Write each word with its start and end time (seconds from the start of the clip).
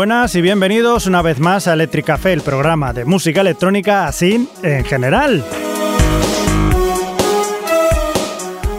Buenas 0.00 0.34
y 0.34 0.40
bienvenidos 0.40 1.06
una 1.06 1.20
vez 1.20 1.40
más 1.40 1.68
a 1.68 1.74
Electric 1.74 2.06
Café, 2.06 2.32
el 2.32 2.40
programa 2.40 2.94
de 2.94 3.04
música 3.04 3.42
electrónica 3.42 4.06
así 4.06 4.48
en 4.62 4.82
general. 4.82 5.44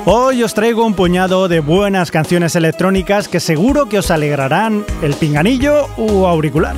Hoy 0.06 0.42
os 0.42 0.56
traigo 0.56 0.84
un 0.84 0.96
puñado 0.96 1.48
de 1.48 1.60
buenas 1.60 2.10
canciones 2.10 2.56
electrónicas 2.56 3.28
que 3.28 3.40
seguro 3.40 3.88
que 3.88 4.00
os 4.00 4.10
alegrarán 4.10 4.84
el 5.04 5.14
pinganillo 5.14 5.90
u 5.96 6.26
auricular. 6.26 6.76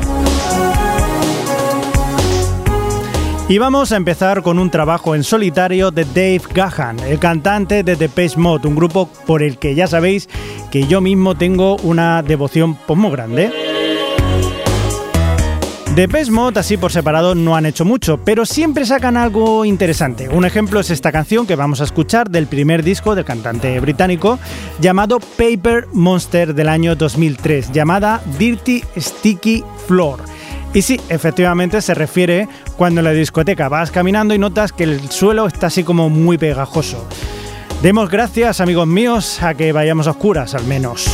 Y 3.48 3.57
vamos 3.59 3.93
a 3.93 3.95
empezar 3.95 4.41
con 4.41 4.59
un 4.59 4.70
trabajo 4.70 5.15
en 5.15 5.23
solitario 5.23 5.89
de 5.89 6.03
Dave 6.03 6.41
Gahan, 6.53 6.99
el 6.99 7.17
cantante 7.17 7.75
de 7.75 7.95
The 7.95 8.07
Depeche 8.07 8.37
Mode, 8.37 8.67
un 8.67 8.75
grupo 8.75 9.07
por 9.25 9.41
el 9.41 9.57
que 9.57 9.73
ya 9.73 9.87
sabéis 9.87 10.27
que 10.70 10.85
yo 10.85 10.99
mismo 10.99 11.35
tengo 11.35 11.77
una 11.77 12.21
devoción 12.23 12.75
pues, 12.75 12.99
muy 12.99 13.12
grande. 13.12 13.73
De 15.95 16.07
Best 16.07 16.31
Mode, 16.31 16.59
así 16.59 16.75
por 16.75 16.91
separado, 16.91 17.35
no 17.35 17.55
han 17.55 17.67
hecho 17.67 17.85
mucho, 17.85 18.17
pero 18.17 18.47
siempre 18.47 18.84
sacan 18.84 19.15
algo 19.15 19.63
interesante. 19.63 20.27
Un 20.27 20.43
ejemplo 20.43 20.79
es 20.79 20.89
esta 20.89 21.11
canción 21.11 21.45
que 21.45 21.55
vamos 21.55 21.81
a 21.81 21.84
escuchar 21.84 22.31
del 22.31 22.47
primer 22.47 22.81
disco 22.81 23.13
del 23.13 23.25
cantante 23.25 23.79
británico, 23.79 24.39
llamado 24.79 25.20
Paper 25.20 25.87
Monster 25.93 26.55
del 26.55 26.70
año 26.70 26.95
2003, 26.95 27.71
llamada 27.71 28.23
Dirty 28.39 28.84
Sticky 28.98 29.63
Floor. 29.85 30.21
Y 30.73 30.81
sí, 30.81 30.99
efectivamente 31.09 31.79
se 31.79 31.93
refiere 31.93 32.48
cuando 32.75 33.01
en 33.01 33.05
la 33.05 33.12
discoteca 33.12 33.70
vas 33.70 33.91
caminando 33.91 34.34
y 34.34 34.40
notas 34.40 34.71
que 34.71 34.85
el 34.85 35.12
suelo 35.12 35.46
está 35.46 35.68
así 35.68 35.84
como 35.84 36.09
muy 36.09 36.40
pegajoso. 36.40 37.07
Demos 37.84 38.09
gracias, 38.09 38.62
amigos 38.62 38.87
míos, 38.87 39.43
a 39.43 39.53
que 39.53 39.71
vayamos 39.71 40.07
a 40.07 40.12
oscuras 40.12 40.55
al 40.55 40.65
menos. 40.65 41.07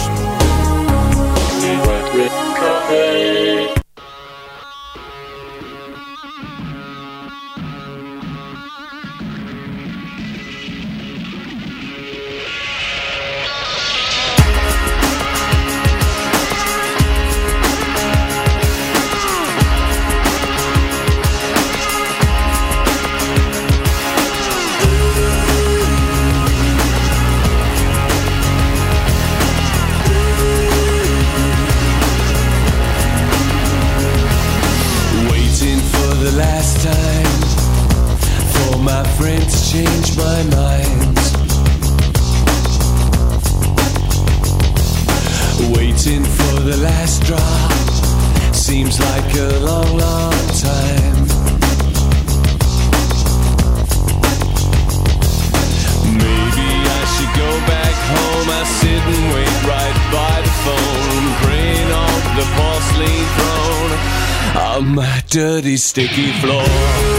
the 36.32 36.38
last 36.38 36.84
time 36.84 37.32
for 38.54 38.78
my 38.80 39.04
friends 39.18 39.72
change 39.72 40.18
my 40.18 40.44
mind. 40.58 41.18
Waiting 45.76 46.24
for 46.24 46.56
the 46.70 46.78
last 46.84 47.24
drop 47.24 47.72
seems 48.54 49.00
like 49.00 49.34
a 49.36 49.60
long, 49.70 49.98
long 49.98 50.40
time. 50.70 51.20
Maybe 56.26 56.70
I 56.98 57.04
should 57.14 57.34
go 57.46 57.52
back 57.74 57.96
home. 58.14 58.48
I 58.60 58.64
sit 58.80 59.04
and 59.14 59.24
wait 59.34 59.56
right 59.74 59.98
by 60.18 60.36
the 60.46 60.54
phone, 60.66 61.26
praying 61.44 61.92
on 62.06 62.20
the 62.38 62.46
porcelain 62.56 63.26
throne 63.36 64.29
dirty, 65.30 65.78
sticky 65.78 66.32
floor. 66.42 67.19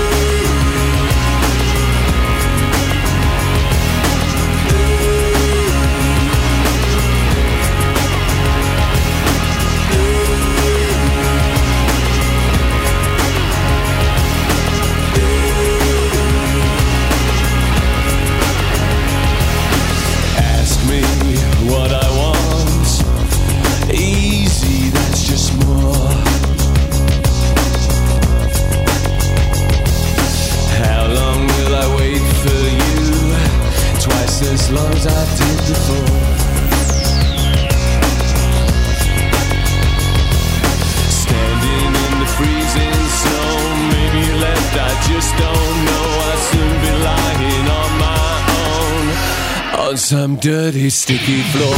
Dirty, 50.40 50.88
sticky 50.88 51.42
floor. 51.52 51.76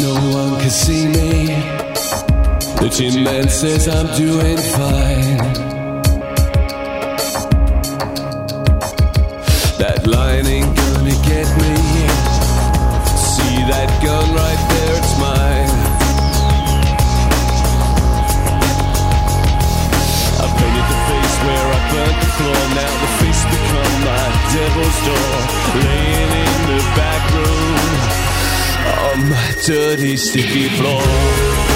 No 0.00 0.14
one 0.32 0.58
can 0.60 0.70
see 0.70 1.06
me. 1.06 1.46
The 2.80 2.88
Tin 2.90 3.22
Man 3.22 3.48
says 3.50 3.86
I'm 3.86 4.06
doing 4.16 4.56
fine. 4.56 5.69
Devil's 24.52 24.98
door, 25.06 25.32
laying 25.84 26.32
in 26.44 26.58
the 26.70 26.82
back 26.96 27.22
room 27.32 27.80
on 29.08 29.30
my 29.30 29.54
dirty, 29.64 30.16
sticky 30.16 30.68
floor. 30.70 31.69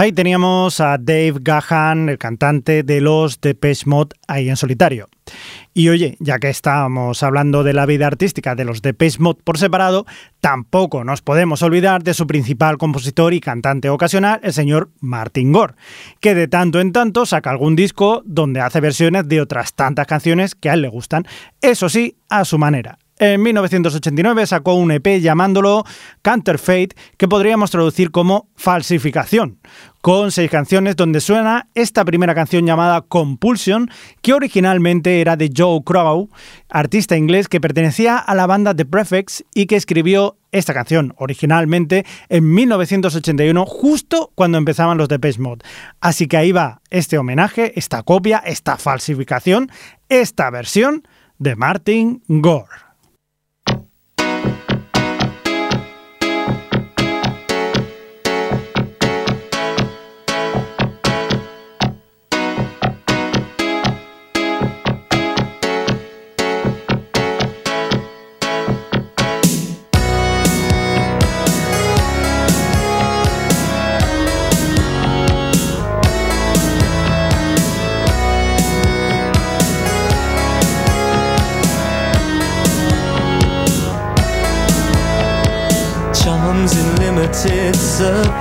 Ahí 0.00 0.12
teníamos 0.12 0.80
a 0.80 0.96
Dave 0.96 1.34
Gahan, 1.42 2.08
el 2.08 2.16
cantante 2.16 2.82
de 2.82 3.02
los 3.02 3.38
Depeche 3.42 3.84
Mode, 3.84 4.16
ahí 4.28 4.48
en 4.48 4.56
solitario. 4.56 5.10
Y 5.74 5.90
oye, 5.90 6.16
ya 6.20 6.38
que 6.38 6.48
estábamos 6.48 7.22
hablando 7.22 7.64
de 7.64 7.74
la 7.74 7.84
vida 7.84 8.06
artística 8.06 8.54
de 8.54 8.64
los 8.64 8.80
Depeche 8.80 9.18
Mode 9.18 9.42
por 9.44 9.58
separado, 9.58 10.06
tampoco 10.40 11.04
nos 11.04 11.20
podemos 11.20 11.62
olvidar 11.62 12.02
de 12.02 12.14
su 12.14 12.26
principal 12.26 12.78
compositor 12.78 13.34
y 13.34 13.40
cantante 13.40 13.90
ocasional, 13.90 14.40
el 14.42 14.54
señor 14.54 14.88
Martin 15.00 15.52
Gore, 15.52 15.74
que 16.20 16.34
de 16.34 16.48
tanto 16.48 16.80
en 16.80 16.92
tanto 16.92 17.26
saca 17.26 17.50
algún 17.50 17.76
disco 17.76 18.22
donde 18.24 18.60
hace 18.60 18.80
versiones 18.80 19.28
de 19.28 19.42
otras 19.42 19.74
tantas 19.74 20.06
canciones 20.06 20.54
que 20.54 20.70
a 20.70 20.72
él 20.72 20.80
le 20.80 20.88
gustan, 20.88 21.26
eso 21.60 21.90
sí, 21.90 22.16
a 22.30 22.46
su 22.46 22.56
manera. 22.56 22.98
En 23.20 23.42
1989 23.42 24.46
sacó 24.46 24.72
un 24.72 24.90
EP 24.92 25.20
llamándolo 25.20 25.84
Counterfeit, 26.22 26.94
que 27.18 27.28
podríamos 27.28 27.70
traducir 27.70 28.10
como 28.12 28.48
falsificación, 28.56 29.58
con 30.00 30.32
seis 30.32 30.50
canciones 30.50 30.96
donde 30.96 31.20
suena 31.20 31.68
esta 31.74 32.02
primera 32.06 32.34
canción 32.34 32.64
llamada 32.64 33.02
Compulsion, 33.02 33.90
que 34.22 34.32
originalmente 34.32 35.20
era 35.20 35.36
de 35.36 35.52
Joe 35.54 35.82
Crow, 35.84 36.30
artista 36.70 37.14
inglés 37.14 37.48
que 37.48 37.60
pertenecía 37.60 38.16
a 38.16 38.34
la 38.34 38.46
banda 38.46 38.74
The 38.74 38.86
Prefects 38.86 39.44
y 39.54 39.66
que 39.66 39.76
escribió 39.76 40.38
esta 40.50 40.72
canción 40.72 41.12
originalmente 41.18 42.06
en 42.30 42.54
1981, 42.54 43.66
justo 43.66 44.32
cuando 44.34 44.56
empezaban 44.56 44.96
los 44.96 45.08
Depeche 45.08 45.42
Mode. 45.42 45.62
Así 46.00 46.26
que 46.26 46.38
ahí 46.38 46.52
va 46.52 46.80
este 46.88 47.18
homenaje, 47.18 47.78
esta 47.78 48.02
copia, 48.02 48.38
esta 48.38 48.78
falsificación, 48.78 49.70
esta 50.08 50.48
versión 50.48 51.06
de 51.36 51.54
Martin 51.54 52.22
Gore. 52.28 52.89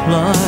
love. 0.09 0.38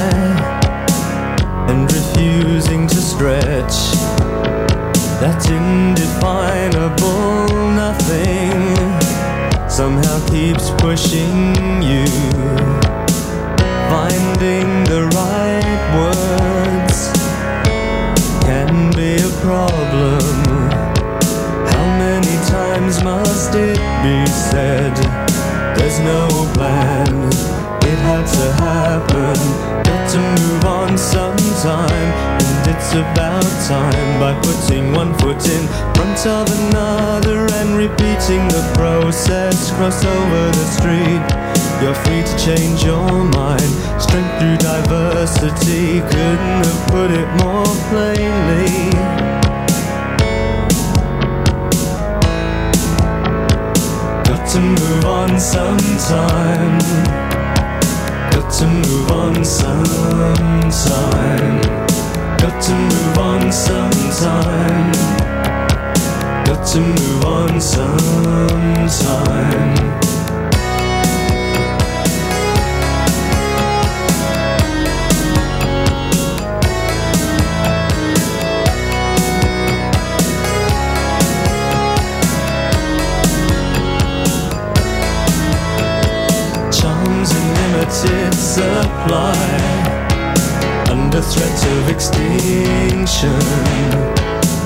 On 55.22 55.40
sometime 55.40 56.80
Got 58.32 58.54
to 58.54 58.66
move 58.68 59.12
on 59.12 59.46
sometime. 59.46 60.02
Got 62.38 62.62
to 62.64 62.74
move 62.74 63.18
on 63.18 63.52
sometime. 63.52 64.92
Got 66.46 66.68
to 66.68 66.80
move 66.80 67.26
on 67.26 67.62
sometime. 67.62 69.32
Supply 89.02 89.34
under 90.90 91.22
threat 91.22 91.66
of 91.74 91.90
extinction. 91.90 93.40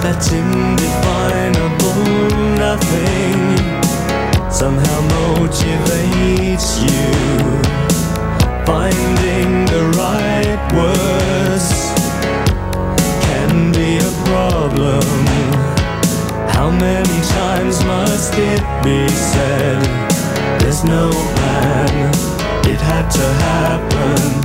That 0.03 0.21
indefinable 0.31 2.03
nothing 2.59 3.39
somehow 4.51 4.99
motivates 5.19 6.81
you. 6.83 7.11
Finding 8.65 9.65
the 9.73 9.83
right 10.01 10.61
words 10.75 11.67
can 13.25 13.71
be 13.71 13.97
a 13.97 14.11
problem. 14.29 15.05
How 16.49 16.69
many 16.71 17.19
times 17.39 17.83
must 17.85 18.33
it 18.35 18.63
be 18.83 19.07
said? 19.07 19.81
There's 20.59 20.83
no 20.83 21.09
plan 21.11 22.34
it 22.67 22.81
had 22.81 23.09
to 23.09 23.21
happen. 23.21 24.44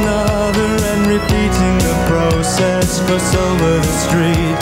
another 0.00 0.70
and 0.92 1.06
repeating 1.06 1.76
the 1.84 1.94
process. 2.08 3.00
Cross 3.06 3.34
over 3.34 3.72
the 3.78 3.94
street. 4.04 4.58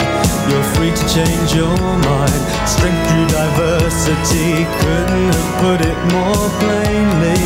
You're 0.49 0.67
free 0.75 0.91
to 0.91 1.05
change 1.07 1.53
your 1.53 1.75
mind. 2.09 2.41
Strength 2.67 3.01
through 3.07 3.27
diversity. 3.27 4.65
Couldn't 4.81 5.29
have 5.35 5.51
put 5.63 5.79
it 5.81 5.97
more 6.13 6.45
plainly. 6.61 7.43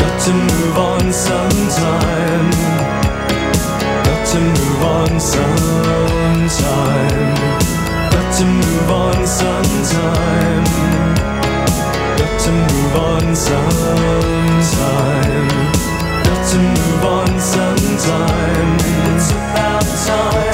Got 0.00 0.16
to 0.26 0.32
move 0.32 0.76
on 0.78 1.12
sometime. 1.12 2.50
Got 4.06 4.22
to 4.32 4.38
move 4.40 4.82
on 4.82 5.20
sometime. 5.20 6.52
Got 8.10 8.28
to 8.38 8.44
move 8.44 8.90
on 8.90 9.26
sometime. 9.26 10.81
Got 13.32 13.40
to 16.50 16.58
move 16.58 17.02
on 17.02 17.40
sometime. 17.40 18.76
It's 19.14 19.30
about 19.30 19.86
time. 20.06 20.52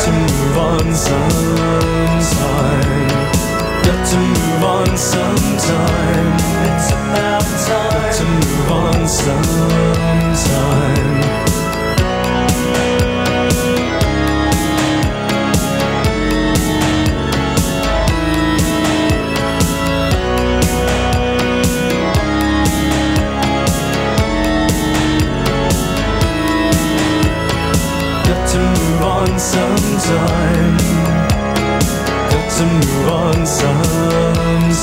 Got 3.83 4.07
to 4.07 4.17
move 4.17 4.63
on 4.63 4.97
sometime. 4.97 6.37
It's 6.69 6.93
about 6.93 7.43
time 7.67 8.15
to 8.15 8.25
move 8.25 8.71
on 8.71 9.09
sometime. 9.09 11.08
time. 29.99 30.77
Got 32.31 32.51
to 32.57 32.65
move 32.67 33.09
on 33.09 33.47
sometime. 33.47 34.77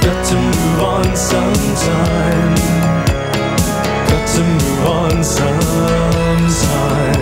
Got 0.00 0.26
to 0.26 0.34
move 0.34 0.80
on 0.80 1.16
sometime. 1.16 2.54
Got 4.08 4.28
to 4.34 4.42
move 4.42 4.86
on 4.86 5.24
sometime. 5.24 7.21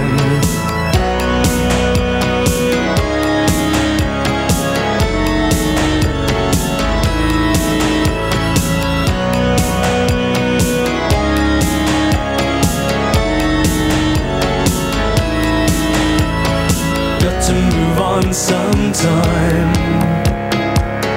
On 18.31 18.35
sometime. 18.35 19.73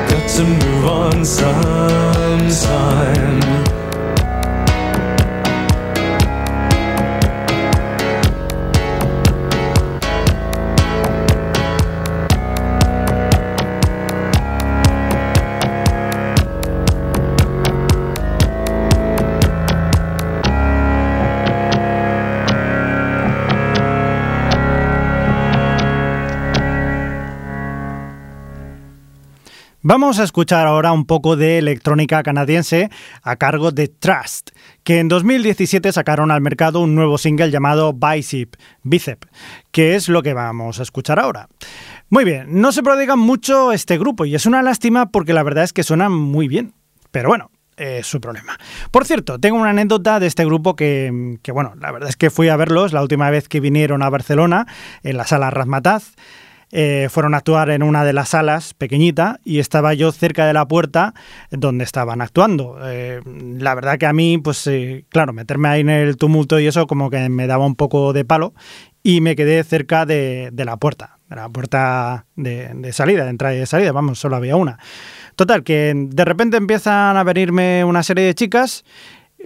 Got 0.09 0.29
to 0.29 0.43
move 0.43 0.85
on 0.85 1.25
sometime. 1.25 2.63
Vamos 29.85 30.17
a 30.19 30.23
escuchar 30.23 30.65
ahora 30.65 30.93
un 30.93 31.03
poco 31.03 31.35
de 31.35 31.57
electrónica 31.57 32.23
canadiense 32.23 32.89
a 33.21 33.35
cargo 33.35 33.73
de 33.73 33.89
Trust, 33.89 34.51
que 34.85 34.99
en 34.99 35.09
2017 35.09 35.91
sacaron 35.91 36.31
al 36.31 36.39
mercado 36.39 36.79
un 36.79 36.95
nuevo 36.95 37.17
single 37.17 37.51
llamado 37.51 37.91
Bicep, 37.91 38.55
Bicep, 38.83 39.25
que 39.71 39.95
es 39.95 40.07
lo 40.07 40.23
que 40.23 40.33
vamos 40.33 40.79
a 40.79 40.83
escuchar 40.83 41.19
ahora. 41.19 41.49
Muy 42.07 42.23
bien, 42.23 42.61
no 42.61 42.71
se 42.71 42.81
prodigan 42.81 43.19
mucho 43.19 43.73
este 43.73 43.97
grupo 43.97 44.23
y 44.23 44.35
es 44.35 44.45
una 44.45 44.63
lástima 44.63 45.07
porque 45.07 45.33
la 45.33 45.43
verdad 45.43 45.65
es 45.65 45.73
que 45.73 45.83
suenan 45.83 46.13
muy 46.13 46.47
bien, 46.47 46.73
pero 47.11 47.27
bueno, 47.27 47.51
es 47.75 48.07
su 48.07 48.21
problema. 48.21 48.57
Por 48.89 49.03
cierto, 49.03 49.37
tengo 49.37 49.57
una 49.57 49.71
anécdota 49.71 50.21
de 50.21 50.27
este 50.27 50.45
grupo 50.45 50.77
que, 50.77 51.39
que, 51.43 51.51
bueno, 51.51 51.73
la 51.81 51.91
verdad 51.91 52.07
es 52.07 52.15
que 52.15 52.29
fui 52.29 52.47
a 52.47 52.55
verlos 52.55 52.93
la 52.93 53.01
última 53.01 53.29
vez 53.29 53.49
que 53.49 53.59
vinieron 53.59 54.01
a 54.01 54.09
Barcelona, 54.09 54.65
en 55.03 55.17
la 55.17 55.27
sala 55.27 55.49
Razmataz. 55.49 56.13
Eh, 56.75 57.07
fueron 57.11 57.35
a 57.35 57.37
actuar 57.37 57.69
en 57.69 57.83
una 57.83 58.03
de 58.03 58.13
las 58.13 58.29
salas 58.29 58.73
pequeñita 58.73 59.39
y 59.45 59.59
estaba 59.59 59.93
yo 59.93 60.11
cerca 60.11 60.47
de 60.47 60.53
la 60.53 60.67
puerta 60.67 61.13
donde 61.51 61.83
estaban 61.83 62.19
actuando. 62.19 62.79
Eh, 62.81 63.21
la 63.59 63.75
verdad 63.75 63.99
que 63.99 64.07
a 64.07 64.13
mí, 64.13 64.39
pues 64.39 64.65
eh, 64.65 65.05
claro, 65.09 65.33
meterme 65.33 65.69
ahí 65.69 65.81
en 65.81 65.91
el 65.91 66.17
tumulto 66.17 66.59
y 66.59 66.65
eso 66.65 66.87
como 66.87 67.11
que 67.11 67.29
me 67.29 67.45
daba 67.45 67.67
un 67.67 67.75
poco 67.75 68.11
de 68.11 68.25
palo 68.25 68.55
y 69.03 69.21
me 69.21 69.35
quedé 69.35 69.63
cerca 69.63 70.07
de, 70.07 70.49
de 70.51 70.65
la 70.65 70.77
puerta, 70.77 71.19
de 71.29 71.35
la 71.35 71.47
puerta 71.47 72.25
de, 72.35 72.71
de 72.73 72.91
salida, 72.91 73.25
de 73.25 73.29
entrada 73.29 73.53
y 73.53 73.59
de 73.59 73.67
salida, 73.67 73.91
vamos, 73.91 74.17
solo 74.17 74.35
había 74.35 74.55
una. 74.55 74.79
Total, 75.35 75.63
que 75.63 75.93
de 75.95 76.25
repente 76.25 76.57
empiezan 76.57 77.17
a 77.17 77.23
venirme 77.23 77.83
una 77.83 78.01
serie 78.01 78.25
de 78.25 78.33
chicas 78.33 78.83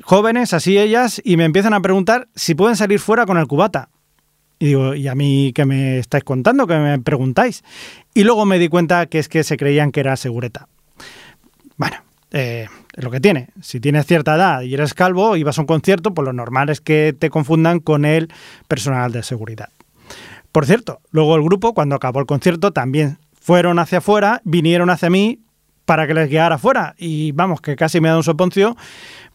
jóvenes, 0.04 0.54
así 0.54 0.78
ellas, 0.78 1.22
y 1.26 1.36
me 1.36 1.44
empiezan 1.44 1.74
a 1.74 1.82
preguntar 1.82 2.30
si 2.36 2.56
pueden 2.56 2.78
salir 2.78 3.00
fuera 3.00 3.26
con 3.26 3.38
el 3.38 3.48
cubata. 3.48 3.90
Y 4.60 4.68
digo, 4.68 4.96
¿y 4.96 5.08
a 5.08 5.16
mí 5.16 5.52
qué 5.54 5.66
me 5.66 6.00
estáis 6.00 6.24
contando? 6.24 6.66
¿Qué 6.66 6.78
me 6.78 7.00
preguntáis? 7.00 7.64
Y 8.14 8.24
luego 8.24 8.46
me 8.46 8.58
di 8.58 8.70
cuenta 8.70 9.06
que 9.06 9.20
es 9.20 9.30
que 9.30 9.44
se 9.44 9.58
creían 9.58 9.92
que 9.92 10.00
era 10.00 10.16
segureta. 10.16 10.68
Bueno, 11.76 11.98
eh, 12.32 12.68
es 12.96 13.04
lo 13.04 13.12
que 13.12 13.20
tiene. 13.20 13.50
Si 13.62 13.80
tienes 13.80 14.08
cierta 14.08 14.36
edad 14.36 14.62
y 14.62 14.74
eres 14.74 14.94
calvo 14.94 15.36
y 15.36 15.44
vas 15.44 15.60
a 15.60 15.62
un 15.62 15.68
concierto, 15.68 16.14
pues 16.14 16.26
lo 16.26 16.34
normal 16.34 16.70
es 16.70 16.82
que 16.82 17.16
te 17.18 17.30
confundan 17.30 17.80
con 17.80 18.06
el 18.06 18.30
personal 18.68 19.12
de 19.12 19.22
seguridad. 19.22 19.70
Por 20.52 20.66
cierto, 20.66 21.02
luego 21.12 21.36
el 21.36 21.44
grupo, 21.44 21.74
cuando 21.74 21.96
acabó 21.96 22.20
el 22.20 22.26
concierto, 22.26 22.72
también 22.72 23.20
fueron 23.40 23.78
hacia 23.78 24.00
afuera, 24.00 24.42
vinieron 24.44 24.90
hacia 24.90 25.10
mí 25.10 25.42
para 25.86 26.08
que 26.08 26.14
les 26.14 26.30
guiara 26.30 26.56
afuera. 26.56 26.96
Y 26.98 27.32
vamos, 27.34 27.62
que 27.62 27.76
casi 27.76 28.02
me 28.02 28.10
da 28.10 28.18
un 28.18 28.24
soponcio 28.24 28.76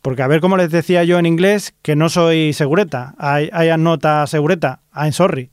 porque 0.03 0.23
a 0.23 0.27
ver 0.27 0.41
cómo 0.41 0.57
les 0.57 0.71
decía 0.71 1.05
yo 1.05 1.19
en 1.19 1.27
inglés 1.27 1.75
que 1.81 1.97
no 1.97 2.09
soy 2.09 2.53
segureta. 2.53 3.15
I, 3.19 3.45
I 3.55 3.71
am 3.71 3.83
not 3.83 4.05
a 4.05 4.27
segureta. 4.27 4.81
I'm 4.95 5.13
sorry. 5.13 5.51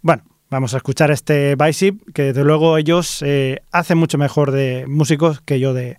Bueno, 0.00 0.24
vamos 0.50 0.74
a 0.74 0.78
escuchar 0.78 1.10
este 1.10 1.54
Bicep, 1.56 1.96
que 2.12 2.22
desde 2.24 2.44
luego 2.44 2.78
ellos 2.78 3.22
eh, 3.22 3.62
hacen 3.70 3.98
mucho 3.98 4.18
mejor 4.18 4.50
de 4.50 4.86
músicos 4.88 5.40
que 5.42 5.60
yo 5.60 5.74
de 5.74 5.98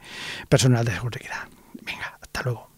personal 0.49 0.83
de 0.85 0.93
seguridad. 0.93 1.47
Venga, 1.85 2.17
hasta 2.19 2.41
luego. 2.43 2.72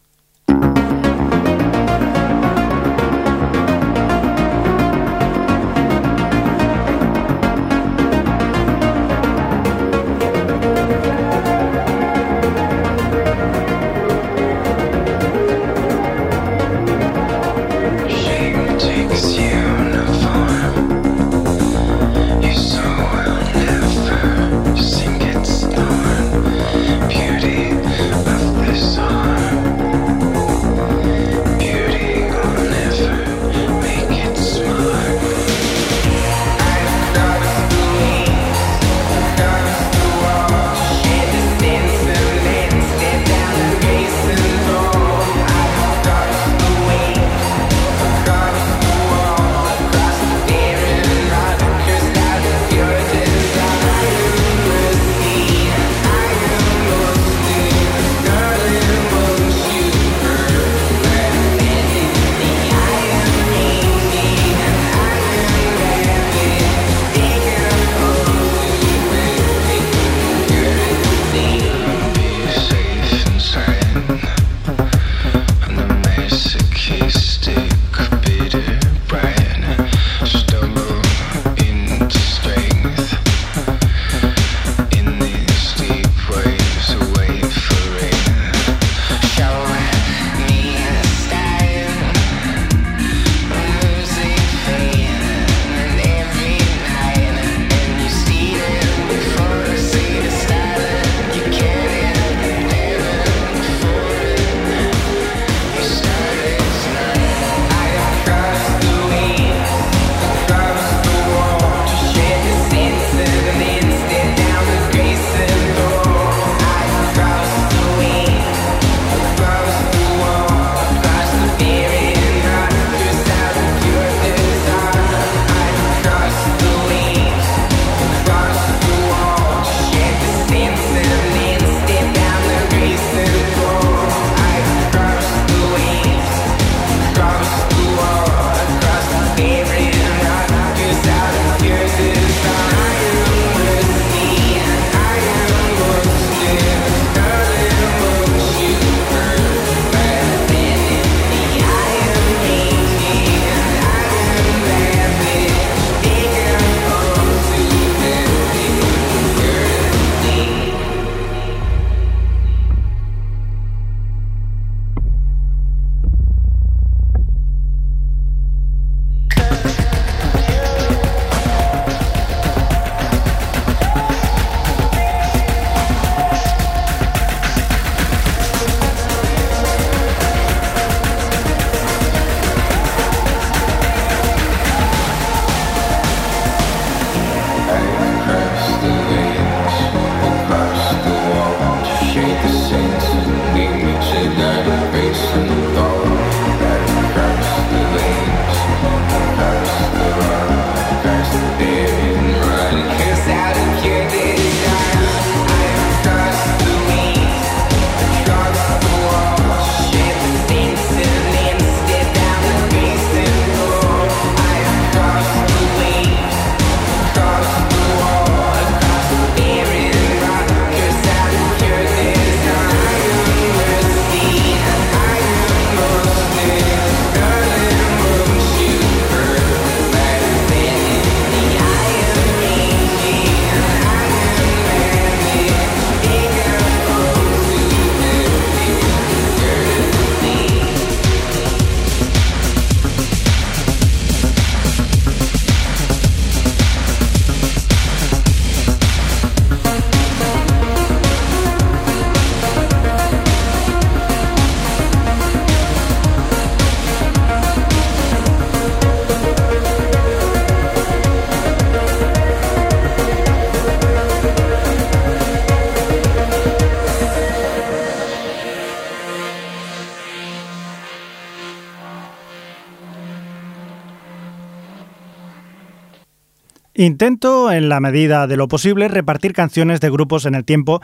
Intento, 276.86 277.52
en 277.52 277.68
la 277.68 277.80
medida 277.80 278.28
de 278.28 278.38
lo 278.38 278.48
posible, 278.48 278.88
repartir 278.88 279.34
canciones 279.34 279.82
de 279.82 279.90
grupos 279.90 280.28
en 280.28 280.36
el 280.36 280.46
tiempo 280.46 280.82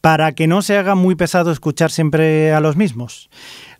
para 0.00 0.32
que 0.32 0.48
no 0.48 0.62
se 0.62 0.76
haga 0.76 0.96
muy 0.96 1.14
pesado 1.14 1.52
escuchar 1.52 1.92
siempre 1.92 2.52
a 2.52 2.58
los 2.58 2.74
mismos. 2.74 3.30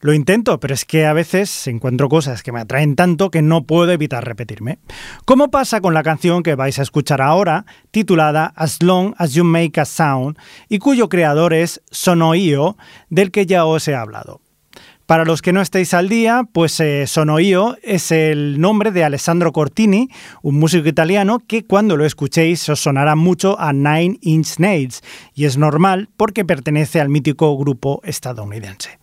Lo 0.00 0.12
intento, 0.12 0.60
pero 0.60 0.72
es 0.72 0.84
que 0.84 1.04
a 1.04 1.12
veces 1.12 1.66
encuentro 1.66 2.08
cosas 2.08 2.44
que 2.44 2.52
me 2.52 2.60
atraen 2.60 2.94
tanto 2.94 3.32
que 3.32 3.42
no 3.42 3.64
puedo 3.64 3.90
evitar 3.90 4.24
repetirme. 4.24 4.78
Como 5.24 5.50
pasa 5.50 5.80
con 5.80 5.94
la 5.94 6.04
canción 6.04 6.44
que 6.44 6.54
vais 6.54 6.78
a 6.78 6.82
escuchar 6.82 7.20
ahora, 7.20 7.66
titulada 7.90 8.52
As 8.54 8.80
Long 8.80 9.14
as 9.18 9.32
You 9.34 9.42
Make 9.42 9.80
a 9.80 9.84
Sound, 9.84 10.38
y 10.68 10.78
cuyo 10.78 11.08
creador 11.08 11.52
es 11.52 11.82
Sonoio, 11.90 12.76
del 13.10 13.32
que 13.32 13.46
ya 13.46 13.64
os 13.64 13.88
he 13.88 13.96
hablado. 13.96 14.43
Para 15.06 15.26
los 15.26 15.42
que 15.42 15.52
no 15.52 15.60
estéis 15.60 15.92
al 15.92 16.08
día, 16.08 16.44
pues 16.50 16.80
eh, 16.80 17.06
Sonoio 17.06 17.76
es 17.82 18.10
el 18.10 18.58
nombre 18.58 18.90
de 18.90 19.04
Alessandro 19.04 19.52
Cortini, 19.52 20.08
un 20.42 20.58
músico 20.58 20.88
italiano 20.88 21.40
que 21.46 21.66
cuando 21.66 21.98
lo 21.98 22.06
escuchéis 22.06 22.66
os 22.70 22.80
sonará 22.80 23.14
mucho 23.14 23.60
a 23.60 23.74
Nine 23.74 24.16
Inch 24.22 24.58
Nails, 24.58 25.02
y 25.34 25.44
es 25.44 25.58
normal 25.58 26.08
porque 26.16 26.46
pertenece 26.46 27.02
al 27.02 27.10
mítico 27.10 27.54
grupo 27.58 28.00
estadounidense. 28.02 28.98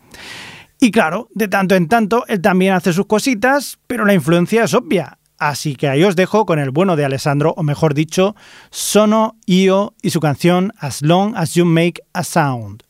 Y 0.79 0.89
claro, 0.89 1.29
de 1.35 1.47
tanto 1.47 1.75
en 1.75 1.87
tanto, 1.87 2.25
él 2.27 2.41
también 2.41 2.73
hace 2.73 2.93
sus 2.93 3.05
cositas, 3.05 3.77
pero 3.85 4.03
la 4.03 4.15
influencia 4.15 4.63
es 4.63 4.73
obvia. 4.73 5.19
Así 5.37 5.75
que 5.75 5.87
ahí 5.87 6.03
os 6.03 6.15
dejo 6.15 6.47
con 6.47 6.57
el 6.57 6.71
bueno 6.71 6.95
de 6.95 7.05
Alessandro, 7.05 7.53
o 7.55 7.61
mejor 7.61 7.93
dicho, 7.93 8.35
Sono 8.71 9.35
Io 9.45 9.93
y 10.01 10.09
su 10.09 10.19
canción 10.19 10.71
As 10.79 11.03
Long 11.03 11.33
as 11.35 11.53
You 11.53 11.65
Make 11.65 12.01
a 12.13 12.23
Sound. 12.23 12.83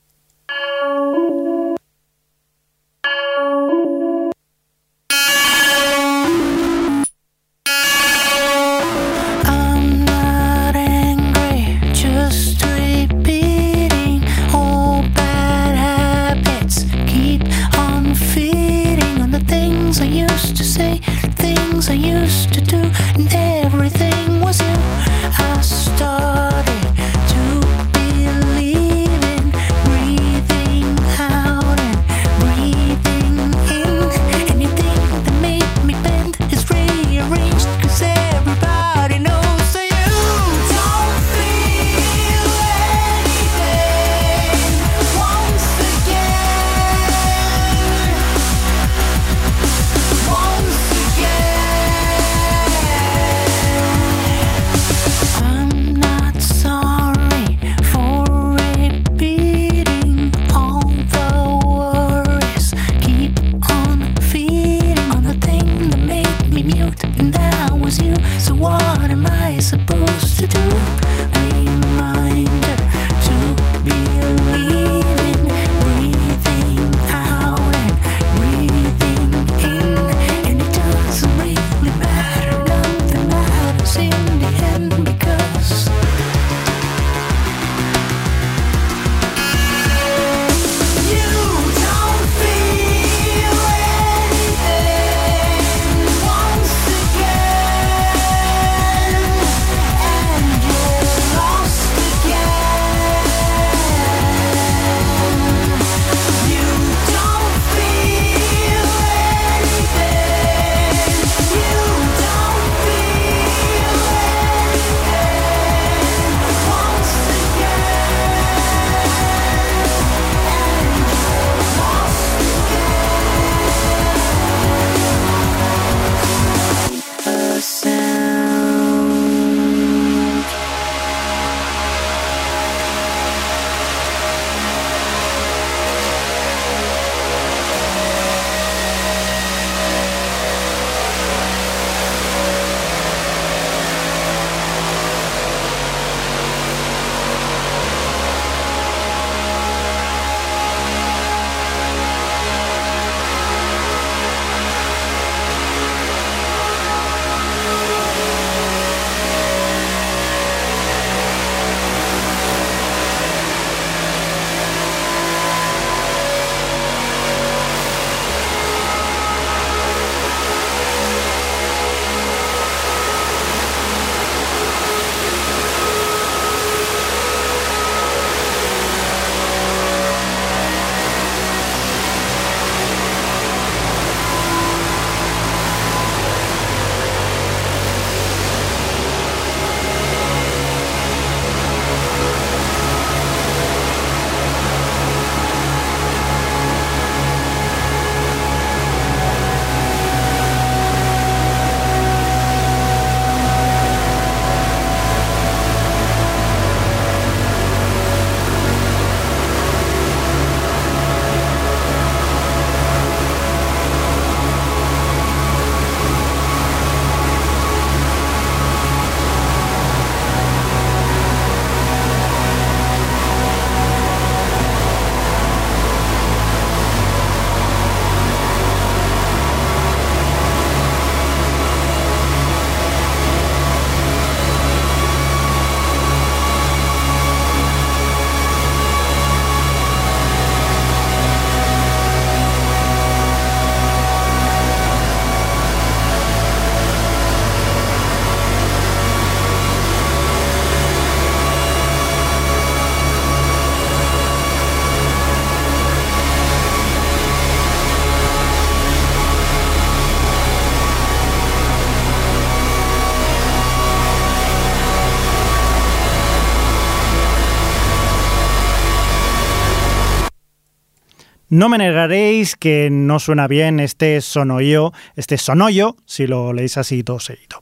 No 271.51 271.67
me 271.67 271.77
negaréis 271.77 272.55
que 272.55 272.87
no 272.89 273.19
suena 273.19 273.45
bien 273.45 273.81
este 273.81 274.21
sonoyo, 274.21 274.93
este 275.17 275.37
sonoyo, 275.37 275.97
si 276.05 276.25
lo 276.25 276.53
leéis 276.53 276.77
así 276.77 277.03
todo 277.03 277.19
seguido. 277.19 277.59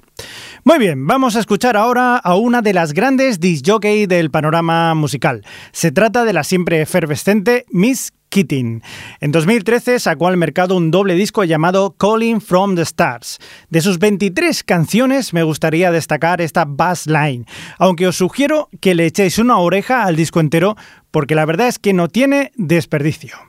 Muy 0.63 0.77
bien, 0.77 1.07
vamos 1.07 1.35
a 1.35 1.39
escuchar 1.39 1.75
ahora 1.75 2.17
a 2.17 2.35
una 2.35 2.61
de 2.61 2.73
las 2.73 2.93
grandes 2.93 3.39
disc-jockey 3.39 4.05
del 4.05 4.29
panorama 4.29 4.93
musical. 4.93 5.43
Se 5.71 5.91
trata 5.91 6.23
de 6.23 6.33
la 6.33 6.43
siempre 6.43 6.81
efervescente 6.81 7.65
Miss 7.71 8.13
Keating. 8.29 8.83
En 9.21 9.31
2013 9.31 9.97
sacó 9.97 10.27
al 10.27 10.37
mercado 10.37 10.77
un 10.77 10.91
doble 10.91 11.15
disco 11.15 11.43
llamado 11.43 11.95
Calling 11.97 12.41
from 12.41 12.75
the 12.75 12.83
Stars. 12.83 13.39
De 13.71 13.81
sus 13.81 13.97
23 13.97 14.63
canciones 14.65 15.33
me 15.33 15.41
gustaría 15.41 15.89
destacar 15.89 16.41
esta 16.41 16.65
Bass 16.65 17.07
Line, 17.07 17.45
aunque 17.79 18.07
os 18.07 18.17
sugiero 18.17 18.69
que 18.81 18.93
le 18.93 19.07
echéis 19.07 19.39
una 19.39 19.57
oreja 19.57 20.03
al 20.03 20.15
disco 20.15 20.41
entero 20.41 20.75
porque 21.09 21.33
la 21.33 21.45
verdad 21.45 21.69
es 21.69 21.79
que 21.79 21.93
no 21.93 22.07
tiene 22.07 22.51
desperdicio. 22.55 23.48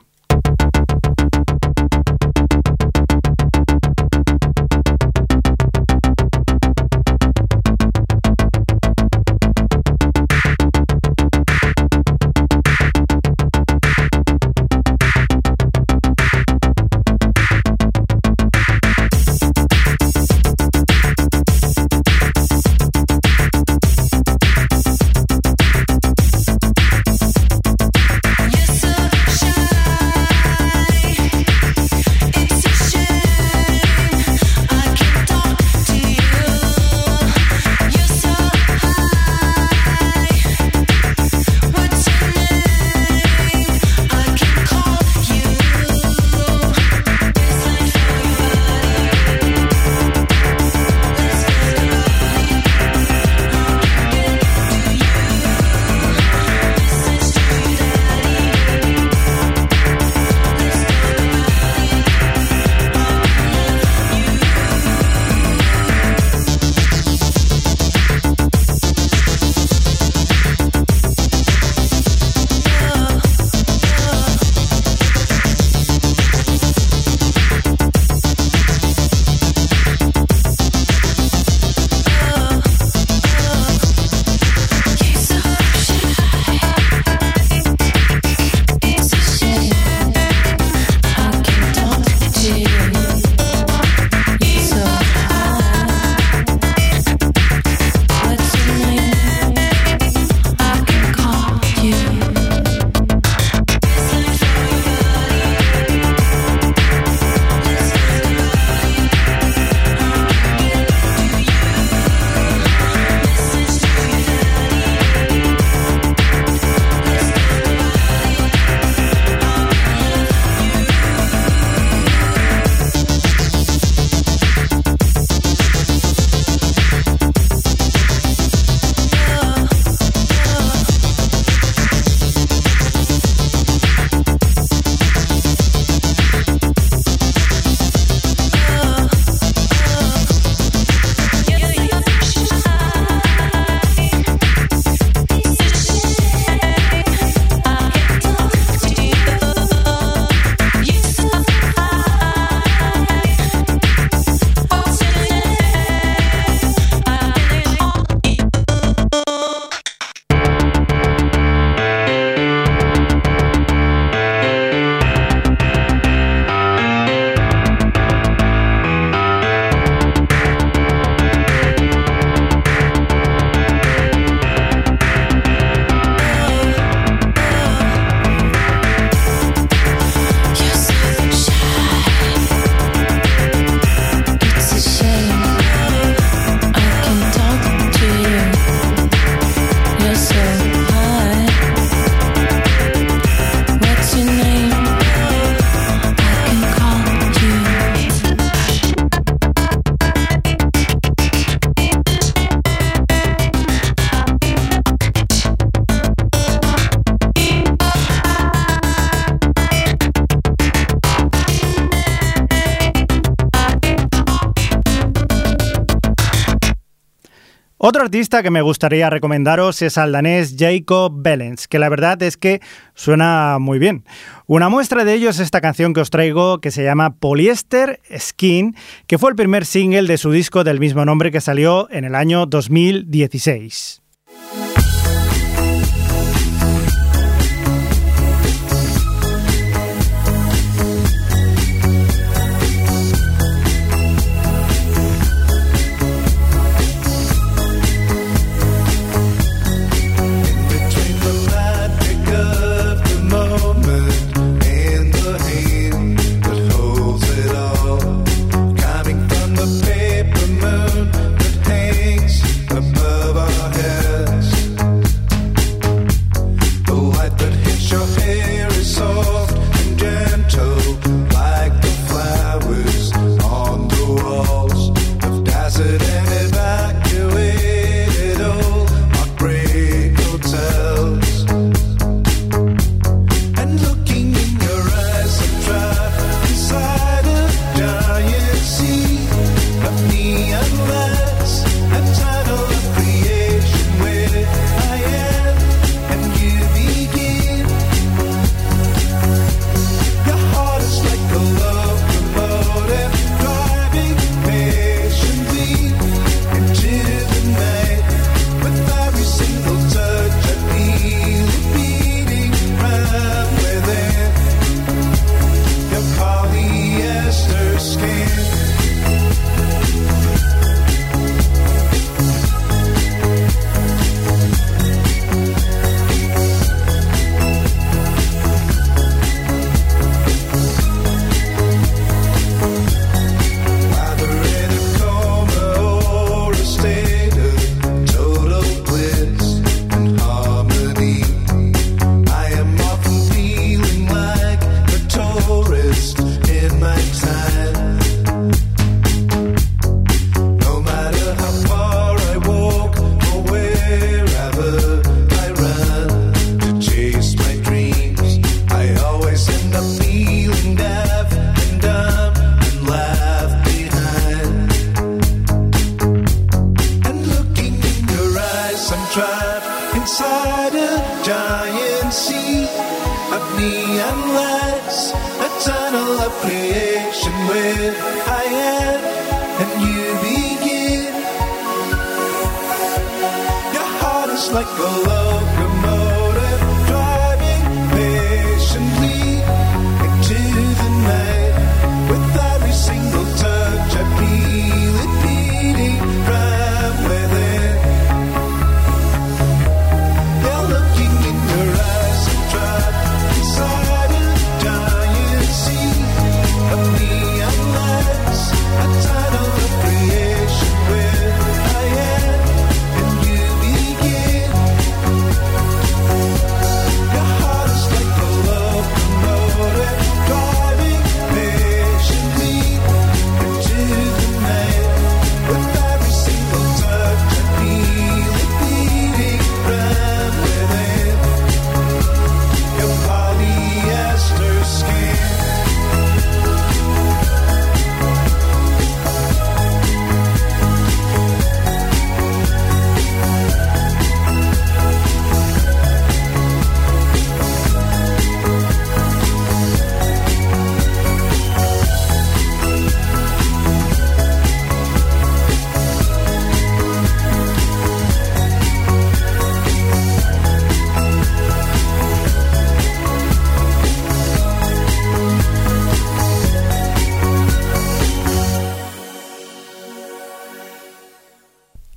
Otro 217.83 218.03
artista 218.03 218.43
que 218.43 218.51
me 218.51 218.61
gustaría 218.61 219.09
recomendaros 219.09 219.81
es 219.81 219.97
al 219.97 220.11
danés 220.11 220.55
Jacob 220.55 221.11
Bellens, 221.15 221.67
que 221.67 221.79
la 221.79 221.89
verdad 221.89 222.21
es 222.21 222.37
que 222.37 222.61
suena 222.93 223.57
muy 223.59 223.79
bien. 223.79 224.03
Una 224.45 224.69
muestra 224.69 225.03
de 225.03 225.15
ello 225.15 225.31
es 225.31 225.39
esta 225.39 225.61
canción 225.61 225.95
que 225.95 226.01
os 226.01 226.11
traigo 226.11 226.61
que 226.61 226.69
se 226.69 226.83
llama 226.83 227.15
Polyester 227.15 227.99
Skin, 228.15 228.75
que 229.07 229.17
fue 229.17 229.31
el 229.31 229.35
primer 229.35 229.65
single 229.65 230.03
de 230.03 230.19
su 230.19 230.29
disco 230.29 230.63
del 230.63 230.79
mismo 230.79 231.05
nombre 231.05 231.31
que 231.31 231.41
salió 231.41 231.89
en 231.89 232.05
el 232.05 232.13
año 232.13 232.45
2016. 232.45 234.00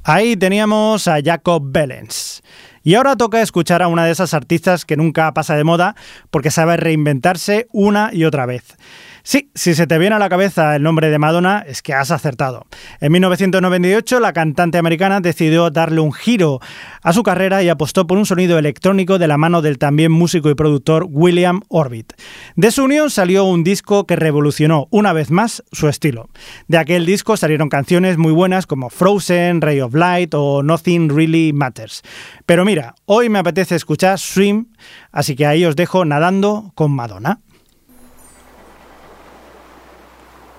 Ahí 0.06 0.36
teníamos 0.36 1.08
a 1.08 1.16
Jacob 1.24 1.62
Bellens. 1.64 2.42
Y 2.82 2.94
ahora 2.94 3.16
toca 3.16 3.40
escuchar 3.40 3.82
a 3.82 3.88
una 3.88 4.04
de 4.04 4.12
esas 4.12 4.34
artistas 4.34 4.84
que 4.84 4.98
nunca 4.98 5.32
pasa 5.32 5.56
de 5.56 5.64
moda 5.64 5.96
porque 6.30 6.50
sabe 6.50 6.76
reinventarse 6.76 7.68
una 7.72 8.10
y 8.12 8.26
otra 8.26 8.44
vez. 8.44 8.76
Sí, 9.26 9.50
si 9.54 9.74
se 9.74 9.86
te 9.86 9.96
viene 9.96 10.16
a 10.16 10.18
la 10.18 10.28
cabeza 10.28 10.76
el 10.76 10.82
nombre 10.82 11.08
de 11.08 11.18
Madonna, 11.18 11.64
es 11.66 11.80
que 11.80 11.94
has 11.94 12.10
acertado. 12.10 12.66
En 13.00 13.10
1998, 13.10 14.20
la 14.20 14.34
cantante 14.34 14.76
americana 14.76 15.22
decidió 15.22 15.70
darle 15.70 16.02
un 16.02 16.12
giro 16.12 16.60
a 17.02 17.14
su 17.14 17.22
carrera 17.22 17.62
y 17.62 17.70
apostó 17.70 18.06
por 18.06 18.18
un 18.18 18.26
sonido 18.26 18.58
electrónico 18.58 19.18
de 19.18 19.26
la 19.26 19.38
mano 19.38 19.62
del 19.62 19.78
también 19.78 20.12
músico 20.12 20.50
y 20.50 20.54
productor 20.54 21.06
William 21.08 21.62
Orbit. 21.68 22.12
De 22.54 22.70
su 22.70 22.84
unión 22.84 23.08
salió 23.08 23.46
un 23.46 23.64
disco 23.64 24.06
que 24.06 24.16
revolucionó 24.16 24.88
una 24.90 25.14
vez 25.14 25.30
más 25.30 25.64
su 25.72 25.88
estilo. 25.88 26.28
De 26.68 26.76
aquel 26.76 27.06
disco 27.06 27.38
salieron 27.38 27.70
canciones 27.70 28.18
muy 28.18 28.32
buenas 28.32 28.66
como 28.66 28.90
Frozen, 28.90 29.62
Ray 29.62 29.80
of 29.80 29.94
Light 29.94 30.34
o 30.34 30.62
Nothing 30.62 31.08
Really 31.08 31.54
Matters. 31.54 32.02
Pero 32.44 32.66
mira, 32.66 32.94
hoy 33.06 33.30
me 33.30 33.38
apetece 33.38 33.74
escuchar 33.74 34.18
Swim, 34.18 34.66
así 35.12 35.34
que 35.34 35.46
ahí 35.46 35.64
os 35.64 35.76
dejo 35.76 36.04
nadando 36.04 36.72
con 36.74 36.92
Madonna. 36.92 37.40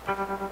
Thank 0.05 0.19
you. 0.41 0.44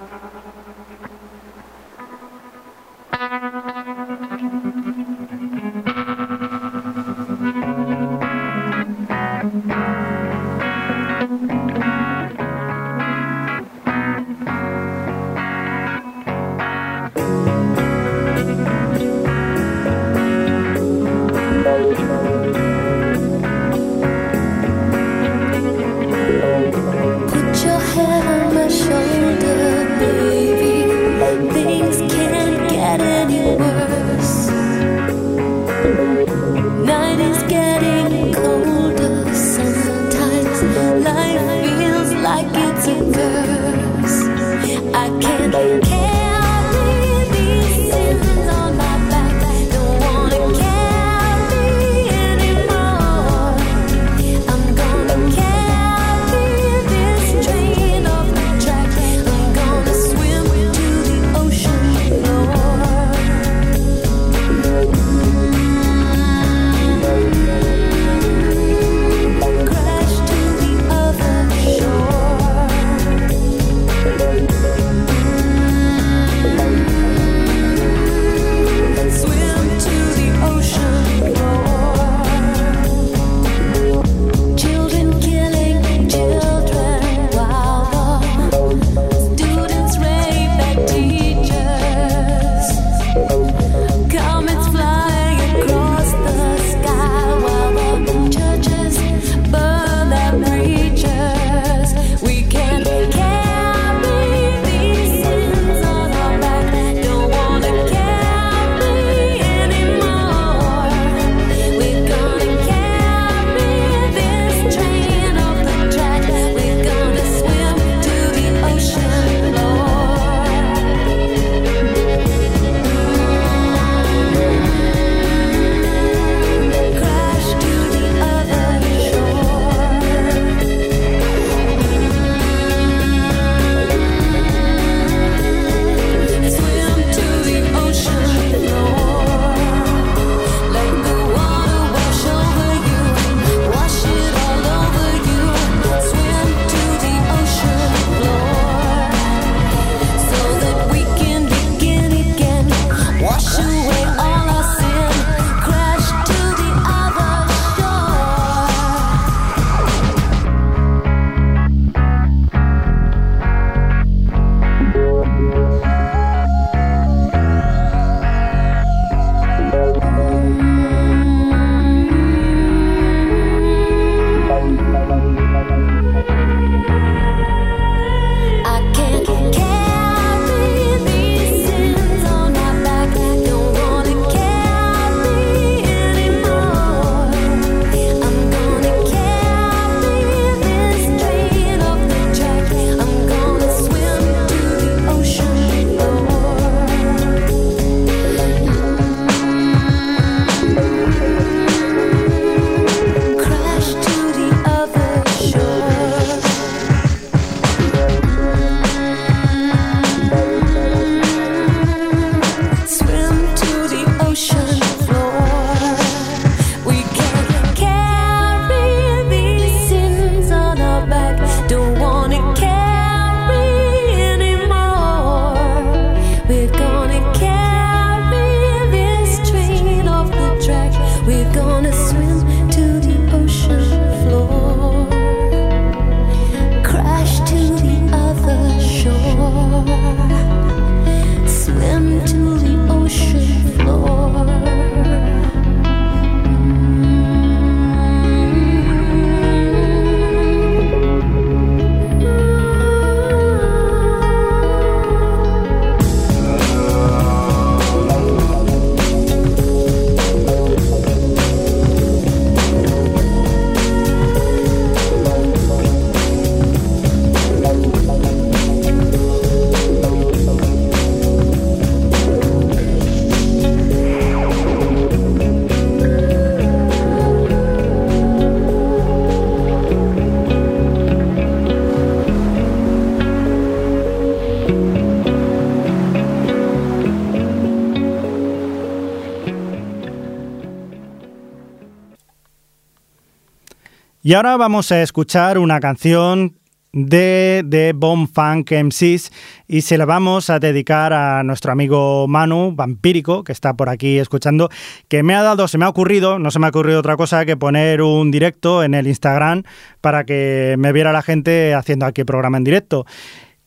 Y 294.26 294.32
ahora 294.32 294.56
vamos 294.56 294.90
a 294.90 295.02
escuchar 295.02 295.58
una 295.58 295.80
canción 295.80 296.56
de, 296.94 297.62
de 297.62 297.92
Bomb 297.92 298.26
Funk 298.26 298.72
MCs 298.72 299.30
y 299.68 299.82
se 299.82 299.98
la 299.98 300.06
vamos 300.06 300.48
a 300.48 300.58
dedicar 300.58 301.12
a 301.12 301.42
nuestro 301.42 301.72
amigo 301.72 302.26
Manu 302.26 302.72
Vampírico, 302.74 303.44
que 303.44 303.52
está 303.52 303.74
por 303.74 303.90
aquí 303.90 304.18
escuchando, 304.18 304.70
que 305.08 305.22
me 305.22 305.34
ha 305.34 305.42
dado, 305.42 305.68
se 305.68 305.76
me 305.76 305.84
ha 305.84 305.90
ocurrido, 305.90 306.38
no 306.38 306.50
se 306.50 306.58
me 306.58 306.64
ha 306.64 306.70
ocurrido 306.70 307.00
otra 307.00 307.18
cosa 307.18 307.44
que 307.44 307.58
poner 307.58 308.00
un 308.00 308.30
directo 308.30 308.82
en 308.82 308.94
el 308.94 309.08
Instagram 309.08 309.64
para 310.00 310.24
que 310.24 310.76
me 310.78 310.94
viera 310.94 311.12
la 311.12 311.20
gente 311.20 311.74
haciendo 311.74 312.06
aquí 312.06 312.24
programa 312.24 312.56
en 312.56 312.64
directo. 312.64 313.04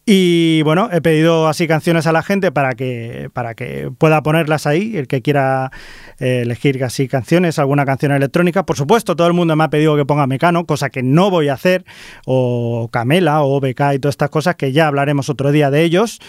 Y 0.10 0.62
bueno, 0.62 0.88
he 0.90 1.02
pedido 1.02 1.50
así 1.50 1.68
canciones 1.68 2.08
a 2.08 2.14
la 2.14 2.24
gente 2.24 2.50
para 2.54 2.76
que, 2.76 3.30
para 3.34 3.56
que 3.56 3.92
pueda 3.98 4.24
ponerlas 4.24 4.66
ahí, 4.66 4.96
el 4.96 5.06
que 5.06 5.22
quiera 5.22 5.70
eh, 6.18 6.44
elegir 6.44 6.82
así 6.86 7.10
canciones, 7.10 7.60
alguna 7.60 7.86
canción 7.86 8.14
electrónica. 8.14 8.66
Por 8.66 8.78
supuesto, 8.78 9.18
todo 9.18 9.28
el 9.28 9.34
mundo 9.34 9.58
me 9.58 9.66
ha 9.66 9.70
pedido 9.70 9.98
que 9.98 10.06
ponga 10.06 10.26
Mecano, 10.26 10.66
cosa 10.66 10.90
que 10.90 11.04
no 11.04 11.30
voy 11.30 11.50
a 11.50 11.56
hacer, 11.56 11.84
o 12.26 12.88
Camela, 12.90 13.44
o 13.44 13.60
BK 13.60 13.96
y 13.96 14.00
todas 14.00 14.14
estas 14.14 14.30
cosas 14.30 14.56
que 14.56 14.72
ya 14.72 14.88
hablaremos 14.88 15.30
otro 15.30 15.52
día 15.52 15.70
de 15.72 15.84
ellos. 15.84 16.20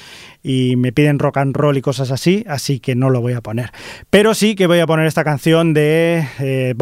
Y 0.43 0.77
me 0.77 0.93
piden 0.93 1.19
rock 1.19 1.39
and 1.39 1.57
roll 1.57 1.77
y 1.77 1.83
cosas 1.83 2.11
así, 2.11 2.45
así 2.49 2.81
que 2.81 2.95
no 2.95 3.11
lo 3.11 3.21
voy 3.21 3.33
a 3.33 3.41
poner. 3.41 3.71
Pero 4.11 4.35
sí 4.35 4.55
que 4.55 4.67
voy 4.67 4.79
a 4.79 4.87
poner 4.87 5.07
esta 5.07 5.25
canción 5.25 5.75
de 5.75 6.27
eh, 6.39 6.75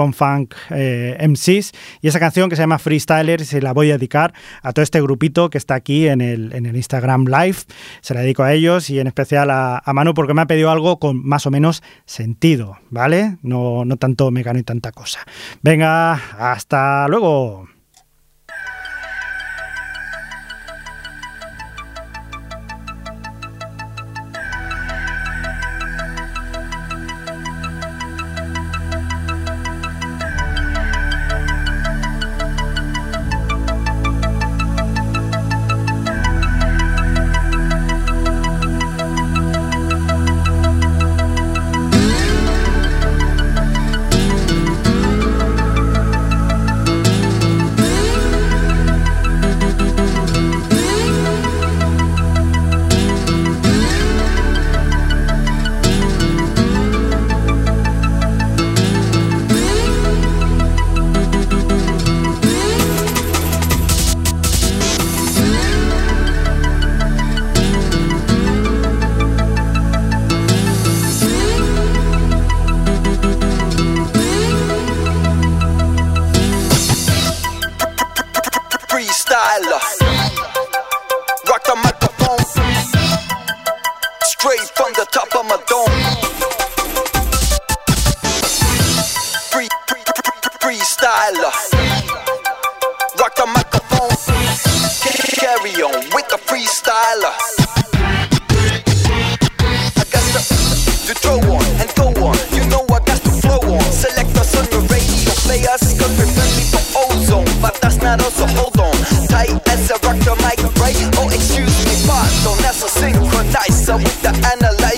eh, 0.71 1.29
MCs 1.29 1.73
y 2.03 2.09
esa 2.09 2.21
canción 2.21 2.49
que 2.51 2.57
se 2.57 2.63
llama 2.63 2.79
Freestyler 2.79 3.45
se 3.45 3.61
la 3.61 3.73
voy 3.73 3.91
a 3.91 3.99
dedicar 3.99 4.35
a 4.63 4.73
todo 4.73 4.83
este 4.83 5.01
grupito 5.01 5.51
que 5.51 5.59
está 5.59 5.75
aquí 5.75 6.09
en 6.09 6.21
el, 6.21 6.53
en 6.53 6.67
el 6.67 6.77
Instagram 6.77 7.25
Live. 7.27 7.59
Se 8.01 8.15
la 8.15 8.21
dedico 8.21 8.43
a 8.43 8.53
ellos 8.53 8.91
y 8.91 9.01
en 9.01 9.07
especial 9.07 9.51
a, 9.51 9.83
a 9.85 9.93
Manu 9.93 10.15
porque 10.15 10.35
me 10.35 10.43
ha 10.43 10.47
pedido 10.47 10.71
algo 10.71 10.99
con 10.99 11.27
más 11.27 11.47
o 11.47 11.51
menos 11.51 11.83
sentido, 12.05 12.79
¿vale? 12.91 13.39
No, 13.43 13.85
no 13.85 13.97
tanto 13.97 14.31
mecano 14.31 14.59
y 14.59 14.63
tanta 14.63 14.93
cosa. 14.93 15.21
Venga, 15.63 16.15
hasta 16.39 17.09
luego. 17.09 17.76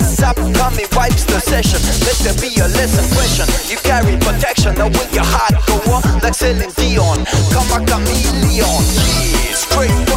Analyzer. 0.09 0.33
Coming 0.57 0.87
wipes 0.95 1.23
the 1.25 1.39
session. 1.39 1.79
Let 2.05 2.17
there 2.23 2.33
be 2.41 2.55
a 2.59 2.67
lesson 2.77 3.03
impression. 3.05 3.45
You 3.69 3.77
carry 3.77 4.17
protection. 4.17 4.75
Now 4.75 4.89
will 4.89 5.09
your 5.13 5.25
heart 5.25 5.55
go 5.67 5.75
on 5.93 6.01
like 6.21 6.33
Celine 6.33 6.71
Dion? 6.75 7.25
Come 7.51 7.69
a 7.71 7.85
chameleon. 7.85 8.83
Yeah, 9.29 9.53
straight 9.53 10.08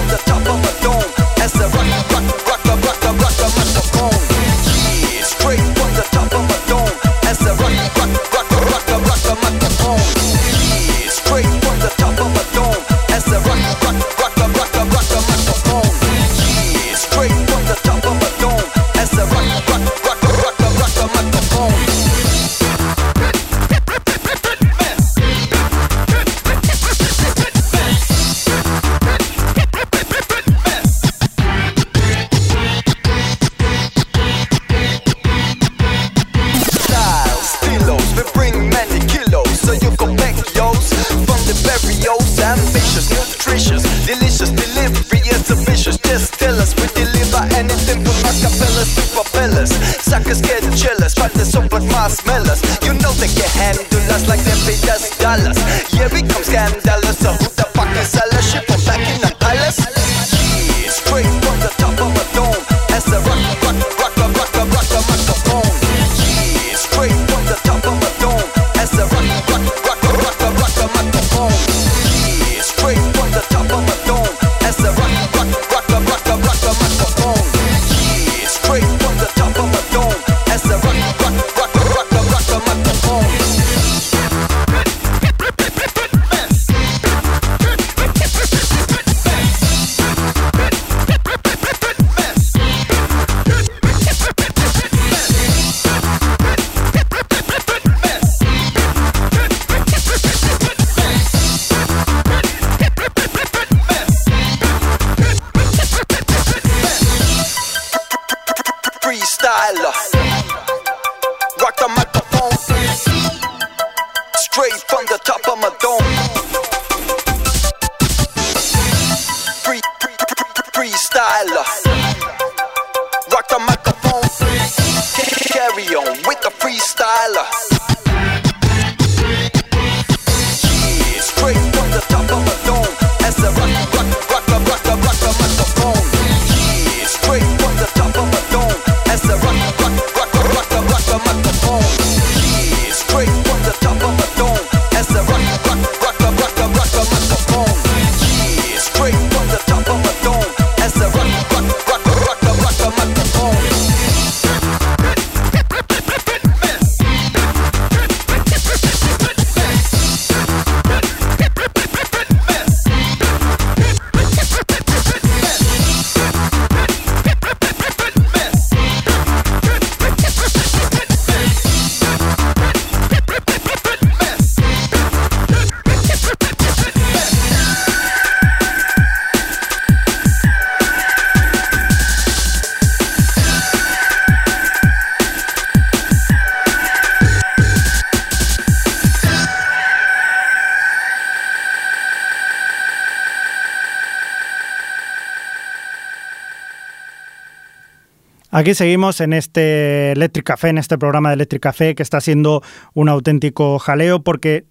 Aquí 198.62 198.74
seguimos 198.74 199.20
en 199.20 199.32
este 199.32 200.12
Electric 200.12 200.46
Café, 200.46 200.68
en 200.68 200.78
este 200.78 200.96
programa 200.96 201.30
de 201.30 201.34
Electric 201.34 201.60
Café, 201.60 201.96
que 201.96 202.04
está 202.04 202.20
siendo 202.20 202.62
un 202.94 203.08
auténtico 203.08 203.80
jaleo 203.80 204.22
porque 204.22 204.66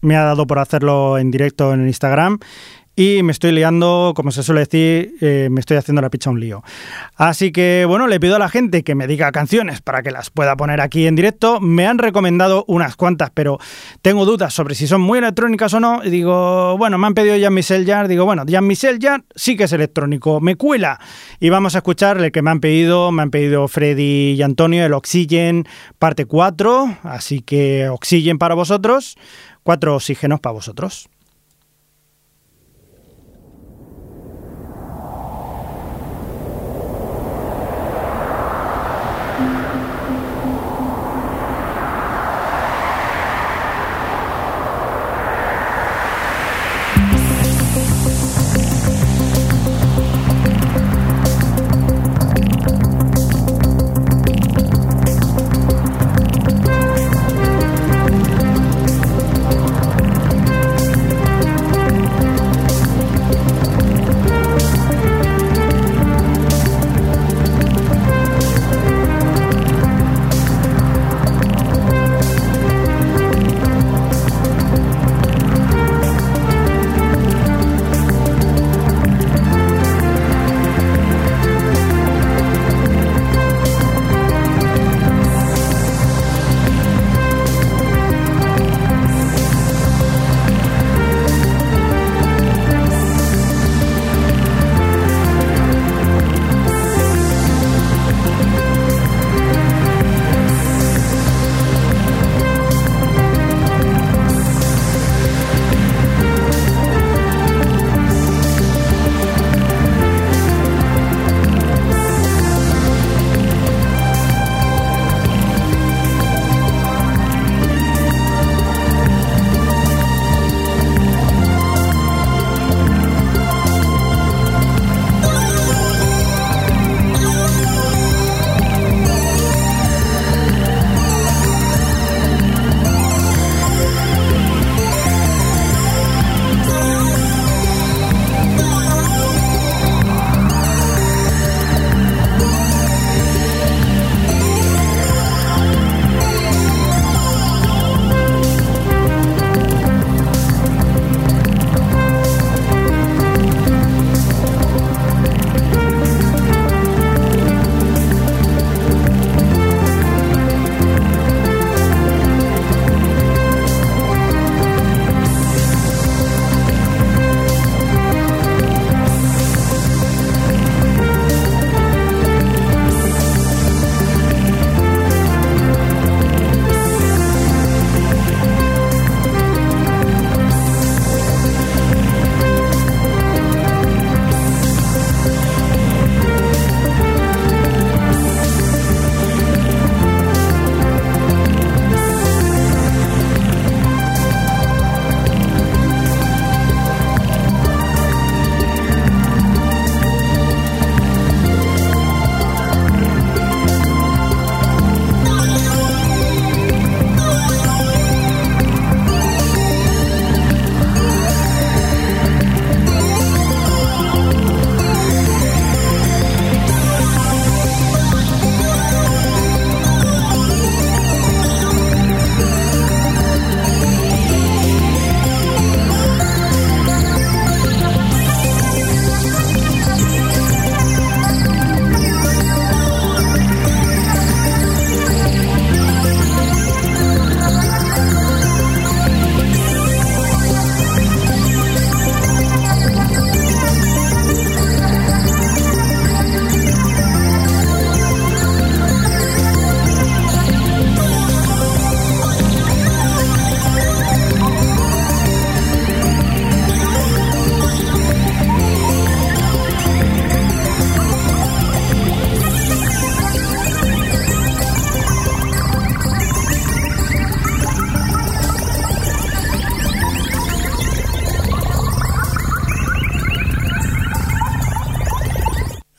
me 0.00 0.16
ha 0.16 0.22
dado 0.22 0.46
por 0.46 0.58
hacerlo 0.58 1.18
en 1.18 1.30
directo 1.30 1.74
en 1.74 1.86
Instagram 1.86 2.38
y 2.98 3.22
me 3.22 3.30
estoy 3.30 3.52
liando, 3.52 4.12
como 4.16 4.32
se 4.32 4.42
suele 4.42 4.62
decir, 4.62 5.14
eh, 5.20 5.46
me 5.52 5.60
estoy 5.60 5.76
haciendo 5.76 6.02
la 6.02 6.10
picha 6.10 6.30
un 6.30 6.40
lío. 6.40 6.64
Así 7.14 7.52
que 7.52 7.84
bueno, 7.86 8.08
le 8.08 8.18
pido 8.18 8.34
a 8.34 8.40
la 8.40 8.48
gente 8.48 8.82
que 8.82 8.96
me 8.96 9.06
diga 9.06 9.30
canciones 9.30 9.80
para 9.80 10.02
que 10.02 10.10
las 10.10 10.30
pueda 10.30 10.56
poner 10.56 10.80
aquí 10.80 11.06
en 11.06 11.14
directo. 11.14 11.60
Me 11.60 11.86
han 11.86 11.98
recomendado 11.98 12.64
unas 12.66 12.96
cuantas, 12.96 13.30
pero 13.32 13.60
tengo 14.02 14.24
dudas 14.24 14.52
sobre 14.52 14.74
si 14.74 14.88
son 14.88 15.00
muy 15.00 15.20
electrónicas 15.20 15.72
o 15.74 15.78
no. 15.78 16.02
Y 16.02 16.10
digo, 16.10 16.76
bueno, 16.76 16.98
me 16.98 17.06
han 17.06 17.14
pedido 17.14 17.36
Jean-Michel 17.36 17.86
Jarre, 17.86 18.08
digo, 18.08 18.24
bueno, 18.24 18.44
Jean-Michel 18.44 18.98
Jarre 19.00 19.22
sí 19.32 19.56
que 19.56 19.64
es 19.64 19.72
electrónico, 19.72 20.40
me 20.40 20.56
cuela. 20.56 20.98
Y 21.38 21.50
vamos 21.50 21.76
a 21.76 21.78
escuchar 21.78 22.18
el 22.18 22.32
que 22.32 22.42
me 22.42 22.50
han 22.50 22.58
pedido, 22.58 23.12
me 23.12 23.22
han 23.22 23.30
pedido 23.30 23.68
Freddy 23.68 24.32
y 24.32 24.42
Antonio, 24.42 24.84
el 24.84 24.92
Oxygen 24.92 25.68
parte 26.00 26.24
4, 26.24 26.98
así 27.04 27.42
que 27.42 27.88
Oxygen 27.90 28.38
para 28.38 28.56
vosotros, 28.56 29.16
cuatro 29.62 29.94
oxígenos 29.94 30.40
para 30.40 30.54
vosotros. 30.54 31.08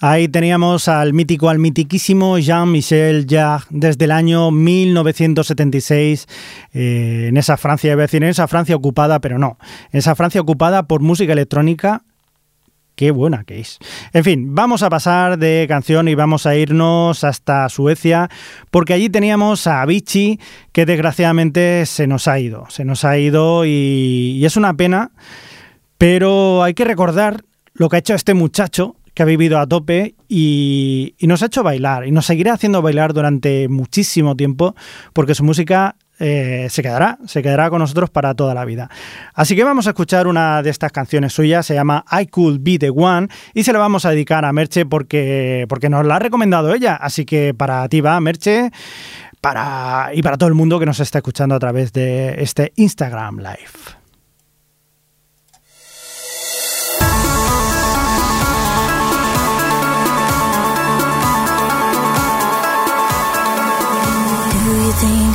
Ahí 0.10 0.28
teníamos 0.28 0.88
al 0.88 1.14
mítico, 1.14 1.50
al 1.50 1.60
mitiquísimo 1.60 2.40
Jean-Michel 2.40 3.28
Jarre 3.30 3.66
desde 3.70 4.06
el 4.06 4.12
año 4.12 4.50
1976 4.50 6.26
eh, 6.74 7.26
en 7.30 7.38
esa 7.38 7.58
Francia, 7.58 7.92
iba 7.92 8.02
a 8.02 8.08
en 8.12 8.24
esa 8.24 8.48
Francia 8.48 8.76
ocupada, 8.76 9.20
pero 9.20 9.38
no, 9.38 9.60
en 9.92 10.00
esa 10.00 10.16
Francia 10.16 10.42
ocupada 10.42 10.88
por 10.88 11.02
música 11.02 11.34
electrónica 11.34 12.02
qué 12.96 13.12
buena 13.12 13.44
que 13.44 13.60
es. 13.60 13.78
En 14.12 14.24
fin, 14.24 14.56
vamos 14.56 14.82
a 14.82 14.90
pasar 14.90 15.38
de 15.38 15.68
canción 15.70 16.08
y 16.08 16.16
vamos 16.16 16.48
a 16.48 16.56
irnos 16.56 17.24
hasta 17.24 17.70
Suecia, 17.70 18.32
porque 18.72 18.94
allí 18.94 19.10
teníamos 19.12 19.68
a 19.68 19.84
Avicii, 19.84 20.40
que 20.72 20.88
desgraciadamente 20.88 21.86
se 21.86 22.08
nos 22.08 22.28
ha 22.28 22.40
ido. 22.40 22.66
Se 22.72 22.84
nos 22.84 23.06
ha 23.06 23.16
ido 23.20 23.64
y, 23.64 24.40
y 24.40 24.44
es 24.44 24.58
una 24.58 24.74
pena, 24.74 25.12
pero 26.00 26.64
hay 26.64 26.74
que 26.74 26.84
recordar 26.84 27.44
lo 27.76 27.90
que 27.90 27.98
ha 27.98 28.00
hecho 28.00 28.16
este 28.16 28.34
muchacho 28.34 28.96
que 29.20 29.24
ha 29.24 29.26
vivido 29.26 29.60
a 29.60 29.68
tope 29.68 30.16
y, 30.30 31.14
nos 31.24 31.44
ha 31.44 31.48
hecho 31.48 31.62
bailar 31.62 32.08
y 32.08 32.12
nos 32.12 32.26
seguirá 32.26 32.54
haciendo 32.54 32.82
bailar 32.82 33.14
durante 33.14 33.68
muchísimo 33.68 34.38
tiempo 34.38 34.78
porque 35.12 35.36
su 35.36 35.44
música 35.44 35.98
eh, 36.20 36.68
se 36.70 36.82
quedará, 36.82 37.18
se 37.28 37.44
quedará 37.44 37.70
con 37.70 37.80
nosotros 37.80 38.10
para 38.10 38.34
toda 38.34 38.54
la 38.54 38.64
vida. 38.64 38.90
Así 39.34 39.58
que 39.58 39.66
vamos 39.66 39.88
a 39.88 39.90
escuchar 39.90 40.26
una 40.28 40.64
de 40.64 40.70
estas 40.70 40.94
canciones 40.94 41.34
suyas, 41.34 41.66
se 41.66 41.74
llama 41.74 42.06
I 42.10 42.28
Could 42.28 42.60
Be 42.62 42.80
the 42.80 42.92
One 42.92 43.28
y 43.54 43.66
se 43.66 43.74
la 43.74 43.80
vamos 43.80 44.06
a 44.06 44.12
dedicar 44.12 44.46
a 44.46 44.54
Merche 44.54 44.86
porque, 44.86 45.66
porque 45.68 45.90
nos 45.90 46.06
la 46.06 46.16
ha 46.16 46.20
recomendado 46.20 46.74
ella. 46.74 46.96
Así 46.96 47.26
que 47.26 47.54
para 47.54 47.90
ti 47.90 48.00
va, 48.00 48.18
Merche, 48.22 48.72
para, 49.42 50.12
y 50.14 50.22
para 50.22 50.38
todo 50.38 50.48
el 50.48 50.56
mundo 50.56 50.80
que 50.80 50.86
nos 50.86 51.02
está 51.02 51.18
escuchando 51.18 51.56
a 51.56 51.60
través 51.60 51.92
de 51.92 52.42
este 52.42 52.72
Instagram 52.78 53.40
Live. 53.40 53.99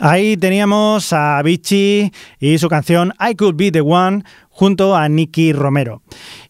Ahí 0.00 0.36
teníamos 0.36 1.12
a 1.12 1.38
Avicii 1.38 2.12
y 2.38 2.58
su 2.58 2.68
canción 2.68 3.12
I 3.18 3.34
Could 3.34 3.56
Be 3.56 3.72
the 3.72 3.80
One 3.80 4.22
junto 4.58 4.96
a 4.96 5.08
Nicky 5.08 5.52
Romero. 5.52 6.02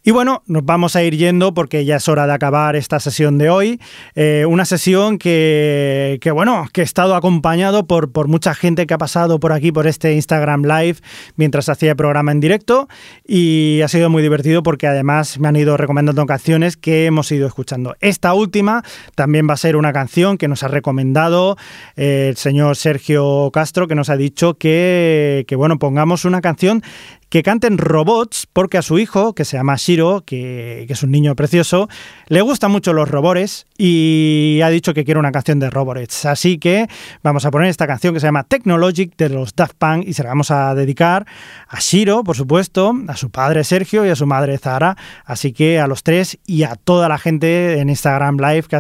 Y 0.03 0.13
bueno, 0.13 0.43
nos 0.47 0.65
vamos 0.65 0.97
a 0.97 1.03
ir 1.03 1.15
yendo 1.19 1.53
porque 1.53 1.85
ya 1.85 1.97
es 1.97 2.09
hora 2.09 2.27
de 2.27 2.33
acabar 2.33 2.75
esta 2.75 3.01
sesión 3.01 3.37
de 3.37 3.51
hoy. 3.51 3.79
Eh, 4.15 4.47
una 4.49 4.65
sesión 4.65 5.19
que, 5.19 6.17
que, 6.23 6.31
bueno, 6.31 6.65
que 6.73 6.81
he 6.81 6.85
estado 6.85 7.15
acompañado 7.15 7.87
por, 7.87 8.11
por 8.11 8.27
mucha 8.27 8.55
gente 8.55 8.87
que 8.87 8.95
ha 8.95 8.99
pasado 8.99 9.39
por 9.39 9.53
aquí, 9.53 9.73
por 9.73 9.87
este 9.87 10.15
Instagram 10.15 10.63
Live, 10.63 11.01
mientras 11.37 11.69
hacía 11.69 11.91
el 11.91 11.97
programa 11.97 12.33
en 12.33 12.41
directo. 12.41 12.89
Y 13.27 13.83
ha 13.85 13.89
sido 13.89 14.09
muy 14.09 14.23
divertido 14.23 14.63
porque 14.63 14.87
además 14.87 15.39
me 15.39 15.49
han 15.49 15.57
ido 15.57 15.77
recomendando 15.77 16.25
canciones 16.25 16.79
que 16.79 17.05
hemos 17.05 17.31
ido 17.31 17.47
escuchando. 17.47 17.95
Esta 18.01 18.33
última 18.33 18.85
también 19.17 19.47
va 19.47 19.53
a 19.53 19.59
ser 19.59 19.77
una 19.77 19.93
canción 19.93 20.39
que 20.39 20.49
nos 20.49 20.63
ha 20.63 20.69
recomendado 20.69 21.59
eh, 21.95 22.29
el 22.31 22.39
señor 22.39 22.77
Sergio 22.77 23.51
Castro, 23.53 23.87
que 23.87 23.95
nos 23.95 24.09
ha 24.09 24.17
dicho 24.17 24.55
que, 24.55 25.45
que 25.47 25.57
bueno, 25.57 25.79
pongamos 25.79 26.25
una 26.25 26.41
canción 26.41 26.83
que 27.29 27.43
canten 27.43 27.79
robots 27.79 28.47
porque 28.53 28.79
a 28.79 28.83
su 28.83 28.99
hijo, 28.99 29.35
que 29.35 29.45
se 29.45 29.57
llama 29.57 29.77
Shiro, 29.77 30.23
que, 30.25 30.87
es 30.89 31.03
un 31.03 31.11
niño 31.11 31.37
precioso, 31.37 31.89
le 32.29 32.41
gustan 32.41 32.71
mucho 32.71 32.93
los 32.93 33.11
robores 33.11 33.67
y 33.77 34.61
ha 34.65 34.71
dicho 34.71 34.95
que 34.95 35.05
quiere 35.05 35.21
una 35.21 35.33
canción 35.33 35.59
de 35.59 35.71
robots. 35.71 36.25
Así 36.25 36.59
que 36.59 36.89
vamos 37.23 37.45
a 37.45 37.51
poner 37.51 37.69
esta 37.69 37.87
canción 37.87 38.15
que 38.15 38.21
se 38.21 38.27
llama 38.27 38.45
Technologic 38.45 39.17
de 39.17 39.29
los 39.29 39.55
Daft 39.55 39.75
Punk 39.79 40.05
y 40.07 40.15
se 40.15 40.23
la 40.23 40.31
vamos 40.31 40.51
a 40.51 40.75
dedicar 40.75 41.27
a 41.69 41.79
Shiro, 41.81 42.25
por 42.25 42.37
supuesto, 42.37 42.95
a 43.07 43.17
su 43.17 43.31
padre 43.31 43.65
Sergio 43.65 44.07
y 44.07 44.09
a 44.09 44.17
su 44.17 44.27
madre 44.27 44.57
Zara. 44.59 44.97
Así 45.25 45.53
que 45.53 45.79
a 45.81 45.87
los 45.87 46.03
tres 46.03 46.39
y 46.47 46.63
a 46.63 46.77
toda 46.77 47.09
la 47.09 47.19
gente 47.19 47.79
en 47.79 47.91
Instagram 47.91 48.39
Live 48.39 48.65
que, 48.69 48.77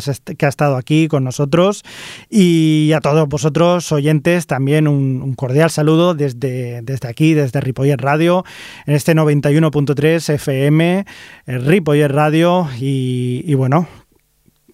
ha 0.47 0.49
estado 0.49 0.77
aquí 0.77 1.09
con 1.09 1.23
nosotros 1.25 1.85
y 2.31 2.93
a 2.95 3.01
todos 3.01 3.29
vosotros 3.29 3.93
oyentes 3.93 4.47
también 4.47 4.89
un, 4.89 5.35
cordial 5.35 5.71
saludo 5.71 6.15
desde, 6.15 6.81
desde 6.83 7.09
aquí, 7.09 7.35
desde 7.35 7.61
Ripollet 7.61 8.01
Radio, 8.01 8.38
en 8.87 8.95
este 8.95 9.15
91.3 9.15 10.35
FM, 10.35 11.05
eh, 11.47 11.59
Ripollet 11.59 12.09
Radio 12.09 12.69
y, 12.79 13.43
y 13.47 13.55
bueno, 13.55 13.89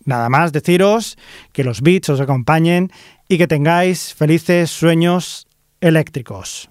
nada 0.05 0.29
más 0.29 0.53
deciros 0.53 1.17
que 1.53 1.65
los 1.65 1.81
beats 1.81 2.11
os 2.11 2.21
acompañen 2.21 2.91
y 3.29 3.39
que 3.39 3.47
tengáis 3.47 4.15
felices 4.15 4.71
sueños 4.71 5.47
eléctricos. 5.81 6.71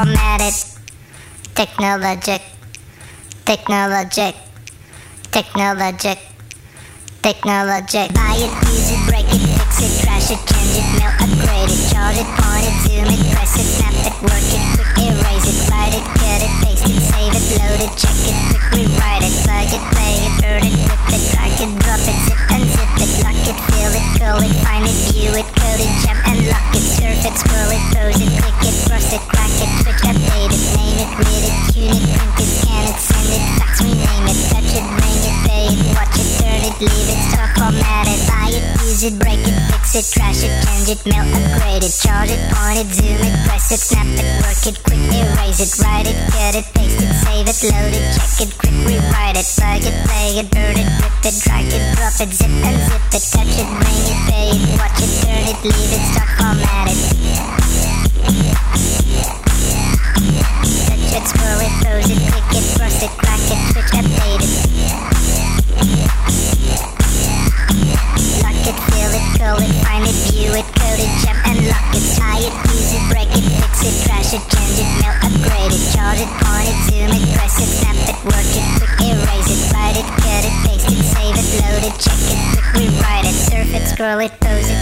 format. 0.01 0.41
Technologic, 1.53 2.41
technologic, 3.45 4.35
technologic, 5.29 6.17
technologic. 7.21 8.07
Buy 8.13 8.39
it, 8.39 8.51
use 8.71 8.89
it, 8.89 9.01
break 9.05 9.27
it, 9.29 9.43
fix 9.59 9.83
it, 9.83 9.93
trash 10.01 10.31
it, 10.31 10.41
change 10.47 10.79
it, 10.79 10.87
mail, 10.97 11.11
upgrade 11.21 11.69
it, 11.69 11.81
charge 11.91 12.17
it, 12.17 12.29
point 12.39 12.65
it, 12.65 12.75
zoom 12.87 13.13
it, 13.13 13.21
press 13.35 13.53
it, 13.59 13.67
snap 13.67 13.93
it, 13.93 14.15
work 14.25 14.49
it, 14.49 14.63
quick 14.73 14.89
erase 15.05 15.45
it, 15.45 15.69
write 15.69 15.93
it, 15.93 16.05
cut 16.17 16.41
it, 16.41 16.53
paste 16.63 16.87
it, 16.87 16.97
save 17.11 17.35
it, 17.35 17.45
load 17.59 17.81
it, 17.85 17.93
check 17.99 18.17
it, 18.25 18.37
quick 18.49 18.65
rewrite 18.73 19.21
it, 19.21 19.35
plug 19.43 19.69
it, 19.69 19.83
play 19.91 20.17
it, 20.17 20.33
burn 20.41 20.63
it, 20.65 20.75
rip 20.87 21.03
it, 21.13 21.23
drag 21.35 21.53
it, 21.61 21.71
drop 21.83 21.99
it, 21.99 22.17
zip 22.25 22.39
unzip 22.49 22.60
it, 23.51 23.59
lock 23.59 23.95
it, 23.95 24.19
fill 24.19 24.37
it, 24.37 24.53
find 24.63 24.85
it, 24.85 24.95
view 25.11 25.31
it, 25.35 25.45
code 25.59 25.81
it, 25.81 25.91
jump 26.03 26.19
and 26.27 26.47
lock 26.47 26.75
it, 26.75 26.81
surf 26.81 27.25
it, 27.25 27.35
scroll 27.37 27.71
it, 27.71 27.83
pose 27.91 28.19
it, 28.21 28.31
click 28.39 28.59
it, 28.63 28.75
cross 28.87 29.11
it, 29.13 29.21
crack 29.27 29.51
it, 29.59 29.71
switch, 29.83 30.01
update 30.07 30.51
it, 30.51 30.63
name 30.77 30.97
it, 30.99 31.11
read 31.19 31.43
it, 31.49 31.57
tune 31.73 31.91
it, 31.91 32.17
print 32.17 32.39
it, 32.39 32.47
scan 32.47 32.87
it, 32.87 32.99
send 32.99 33.29
it, 33.31 33.43
fax, 33.59 33.81
rename 33.81 34.27
it, 34.27 34.39
touch 34.51 34.71
it, 34.71 34.85
bring 34.95 35.19
it, 35.27 35.37
pay 35.47 35.67
it, 35.67 35.95
watch 35.95 36.19
it, 36.19 36.40
it, 36.79 36.81
leave 36.81 37.09
it, 37.09 37.19
start, 37.31 37.51
format 37.57 38.07
it, 38.07 38.21
buy 38.27 38.47
it, 38.53 38.63
use 38.85 39.03
it, 39.03 39.17
break 39.19 39.41
it, 39.41 39.55
fix 39.71 39.95
it, 39.95 40.05
trash 40.13 40.43
it, 40.43 40.53
change 40.63 40.87
it, 40.93 41.01
mail, 41.09 41.25
upgrade 41.25 41.83
it, 41.83 41.91
charge 41.91 42.31
it, 42.31 42.39
point 42.53 42.79
it, 42.79 42.87
zoom 42.93 43.19
it, 43.19 43.35
press 43.47 43.71
it, 43.71 43.81
snap 43.81 44.05
it, 44.05 44.27
work 44.45 44.61
it, 44.63 44.77
quick 44.83 45.01
erase 45.11 45.59
it, 45.59 45.71
write 45.81 46.07
it, 46.07 46.15
cut 46.31 46.55
it, 46.55 46.67
paste 46.75 47.01
it, 47.01 47.11
save 47.25 47.47
it, 47.49 47.57
load 47.67 47.93
it, 47.95 48.05
check 48.15 48.47
it, 48.47 48.51
quick 48.61 48.77
rewrite 48.85 49.35
it, 49.35 49.47
plug 49.57 49.83
it, 49.83 49.95
play 50.05 50.39
it, 50.39 50.47
burn 50.51 50.77
it, 50.77 50.87
rip 51.01 51.25
it, 51.25 51.35
drag 51.43 51.67
it, 51.67 51.83
drop 51.97 52.15
it, 52.21 52.29
zip 52.31 52.51
unzip 52.61 53.03
it, 53.09 53.23
touch 53.25 53.55
it, 53.57 53.67
bring 53.81 54.01
it, 54.07 54.19
pay 54.29 54.47
it, 54.55 54.61
watch 54.79 55.01
it, 55.01 55.11
turn 55.25 55.43
it, 55.49 55.57
leave 55.65 55.91
it, 55.97 56.03
start, 56.13 56.29
format 56.37 56.87
it. 56.87 56.99
Touch 60.87 61.09
it, 61.09 61.23
scroll 61.25 61.59
it, 61.59 61.73
pose 61.83 62.09
it, 62.11 62.21
click 62.29 62.49
it, 62.53 62.65
cross 62.77 63.01
it, 63.01 63.11
crack 63.17 63.43
it, 63.49 63.59
switch, 63.73 63.93
it. 63.97 64.10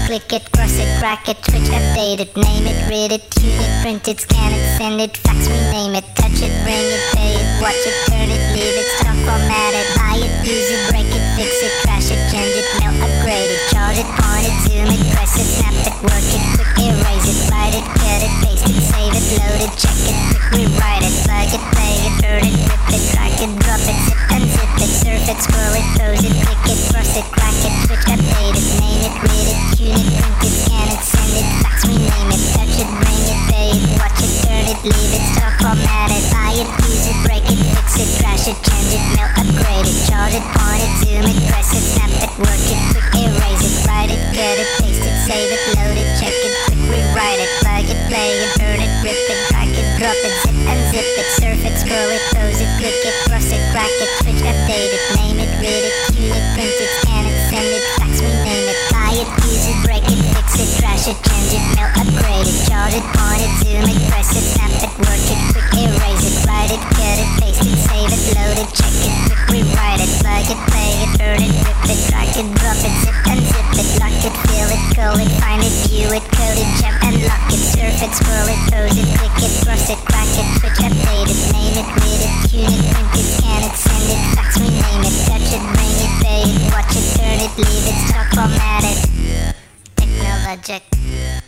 Click 0.09 0.33
it, 0.33 0.51
cross 0.51 0.73
it, 0.73 0.89
crack 0.97 1.29
it, 1.29 1.37
switch, 1.45 1.69
update 1.69 2.17
it, 2.17 2.33
name 2.33 2.65
it, 2.65 2.81
read 2.89 3.13
it, 3.13 3.29
tune 3.29 3.53
it, 3.61 3.73
print 3.85 4.01
it, 4.09 4.17
scan 4.17 4.49
it, 4.49 4.65
send 4.73 4.97
it, 4.97 5.13
fax, 5.13 5.45
rename 5.45 5.93
it, 5.93 6.01
touch 6.17 6.41
it, 6.41 6.49
ring 6.65 6.81
it, 6.81 7.03
pay 7.13 7.37
it, 7.37 7.45
watch 7.61 7.77
it, 7.85 7.93
turn 8.09 8.25
it, 8.25 8.41
leave 8.57 8.73
it, 8.73 8.89
stop, 8.97 9.13
format 9.21 9.69
it, 9.77 9.85
buy 10.01 10.17
it, 10.17 10.33
use 10.41 10.65
it, 10.65 10.81
break 10.89 11.05
it, 11.13 11.21
fix 11.37 11.53
it, 11.61 11.73
trash 11.85 12.09
it, 12.09 12.17
change 12.33 12.57
it, 12.57 12.65
mail, 12.81 12.89
upgrade 13.05 13.53
it, 13.53 13.61
charge 13.69 14.01
it, 14.01 14.09
point 14.17 14.49
it, 14.49 14.57
zoom 14.65 14.89
it, 14.89 15.01
press 15.13 15.37
it, 15.37 15.45
snap 15.45 15.77
it, 15.77 15.93
work 16.01 16.29
it, 16.33 16.41
quick 16.57 16.89
erase 16.89 17.29
it, 17.29 17.39
write 17.53 17.77
it, 17.77 17.85
cut 18.01 18.25
it, 18.25 18.33
paste 18.41 18.65
it, 18.65 18.81
save 18.81 19.13
it, 19.13 19.25
load 19.37 19.61
it, 19.61 19.73
check 19.77 20.01
it, 20.09 20.17
quick 20.25 20.45
rewrite 20.57 21.05
it, 21.05 21.13
plug 21.21 21.53
it, 21.53 21.63
play 21.69 22.01
it, 22.01 22.13
burn 22.17 22.49
it, 22.49 22.57
rip 22.65 22.97
it, 22.97 23.03
drag 23.13 23.37
it, 23.45 23.51
drop 23.61 23.85
it, 23.85 23.97
zip 24.09 24.17
unzip 24.33 24.73
it, 24.73 24.89
surf 24.89 25.25
it, 25.29 25.37
scroll 25.37 25.73
it, 25.77 25.85
pose 26.01 26.25
it, 26.25 26.33
click 26.33 26.65
it, 26.65 26.79
cross 26.89 27.13
it, 27.13 27.29
crack 27.29 27.61
it, 27.61 27.78
scan 31.29 31.45
it, 31.45 31.45
it, 31.45 31.61
fax, 31.61 31.85
rename 31.85 32.31
it, 32.33 32.41
touch 32.57 32.75
it, 32.81 32.89
bring 32.97 33.21
it, 33.29 33.41
watch 34.01 34.19
it, 34.21 34.33
turn 34.41 34.65
it, 34.65 34.79
leave 34.81 35.13
it, 35.13 35.25
it, 36.09 36.25
buy 36.33 36.53
it, 36.57 36.69
use 36.89 37.05
it, 37.05 37.17
break 37.25 37.45
it, 37.45 37.59
fix 37.77 38.01
it, 38.01 38.09
it, 38.49 38.57
change 38.65 38.93
it, 38.97 39.03
upgrade 39.37 39.85
it, 39.85 39.97
charge 40.09 40.33
it, 40.33 40.45
point 40.57 40.81
it, 40.81 40.93
zoom 41.05 41.25
it, 41.29 41.37
press 41.49 41.69
it, 41.77 41.85
it, 42.25 42.31
work 42.41 42.65
it, 42.65 42.81
quick 42.93 43.09
erase 43.13 43.61
it, 43.61 43.85
write 43.85 44.09
it, 44.09 44.21
cut 44.33 44.57
it, 44.57 44.69
paste 44.81 45.05
it, 45.05 45.15
save 45.29 45.49
it, 45.53 45.61
load 45.77 45.97
it, 45.97 46.09
check 46.17 46.33
it, 46.33 46.53
quick 46.65 46.81
rewrite 46.89 47.39
it, 47.39 47.51
plug 47.61 47.85
it, 47.85 47.99
play 48.09 48.29
it, 48.33 48.51
burn 48.57 48.79
it, 48.81 48.91
rip 49.05 49.13
it, 49.13 49.39
drag 49.53 49.69
it, 49.69 49.85
drop 50.01 50.17
it, 50.17 50.33
zip 50.89 51.05
it, 51.05 51.29
surf 51.37 51.61
it, 51.61 51.75
scroll 51.77 52.09
it, 52.09 52.23
pose 52.33 52.57
it, 52.57 52.71
click 52.81 52.97
it, 53.05 53.15
cross 53.29 53.45
it, 53.45 53.61
crack 53.71 53.93
it, 54.01 54.09
switch, 54.23 54.41
update 54.41 54.93
it, 54.97 55.18
it, 61.09 61.17
change 61.25 61.53
it, 61.57 61.65
mail, 61.73 61.89
upgrade 61.97 62.45
it, 62.45 62.57
charge 62.69 62.93
it, 62.93 63.05
point 63.17 63.41
it, 63.41 63.53
zoom 63.65 63.87
it, 63.89 63.97
press 64.13 64.29
it, 64.37 64.45
snap 64.45 64.69
it, 64.77 64.93
work 65.01 65.25
it, 65.25 65.41
quick 65.49 65.69
erase 65.73 66.21
it, 66.21 66.37
write 66.45 66.69
it, 66.69 66.81
cut 66.93 67.17
it, 67.17 67.29
paste 67.41 67.65
it, 67.65 67.77
save 67.89 68.13
it, 68.13 68.21
load 68.37 68.57
it, 68.61 68.69
check 68.77 68.93
it, 68.93 69.13
quick 69.25 69.41
rewrite 69.49 70.01
it, 70.05 70.11
plug 70.21 70.45
it, 70.45 70.59
play 70.69 70.91
it, 71.01 71.11
burn 71.17 71.41
it, 71.41 71.53
rip 71.65 71.81
it, 71.89 71.99
drag 72.13 72.29
it, 72.37 72.47
drop 72.61 72.77
it, 72.85 72.93
zip 73.01 73.17
unzip 73.25 73.69
it, 73.73 73.89
lock 73.97 74.21
it, 74.21 74.35
fill 74.45 74.69
it, 74.69 74.83
call 74.93 75.17
it, 75.17 75.31
find 75.41 75.65
it, 75.65 75.73
view 75.89 76.09
it, 76.13 76.25
code 76.29 76.59
it, 76.61 76.69
jump 76.77 76.97
and 77.01 77.17
lock 77.25 77.47
it, 77.49 77.61
surf 77.73 77.99
it, 78.05 78.13
scroll 78.13 78.45
it, 78.45 78.61
pose 78.69 78.93
it, 78.93 79.09
click 79.17 79.37
it, 79.41 79.53
cross 79.65 79.89
it, 79.89 79.99
crack 80.05 80.29
it, 80.37 80.47
switch, 80.61 80.77
update 80.85 81.25
it, 81.25 81.41
name 81.57 81.73
it, 81.73 81.89
read 81.89 82.21
it, 82.21 82.33
tune 82.53 82.69
it, 82.69 82.85
print 82.93 83.13
it, 83.17 83.27
scan 83.33 83.61
it, 83.65 83.73
send 83.73 84.07
it, 84.13 84.21
fax, 84.37 84.61
rename 84.61 85.03
it, 85.09 85.15
touch 85.25 85.49
it, 85.57 85.63
bring 85.73 85.95
it, 86.05 86.13
pay 86.21 86.43
it, 86.45 86.59
watch 86.69 86.93
it, 86.93 87.07
turn 87.17 87.39
it, 87.41 87.53
leave 87.57 87.85
it, 87.89 87.97
start, 88.05 88.29
format 88.37 88.85
it 88.85 89.58
project. 90.55 90.95
Yeah. 91.05 91.41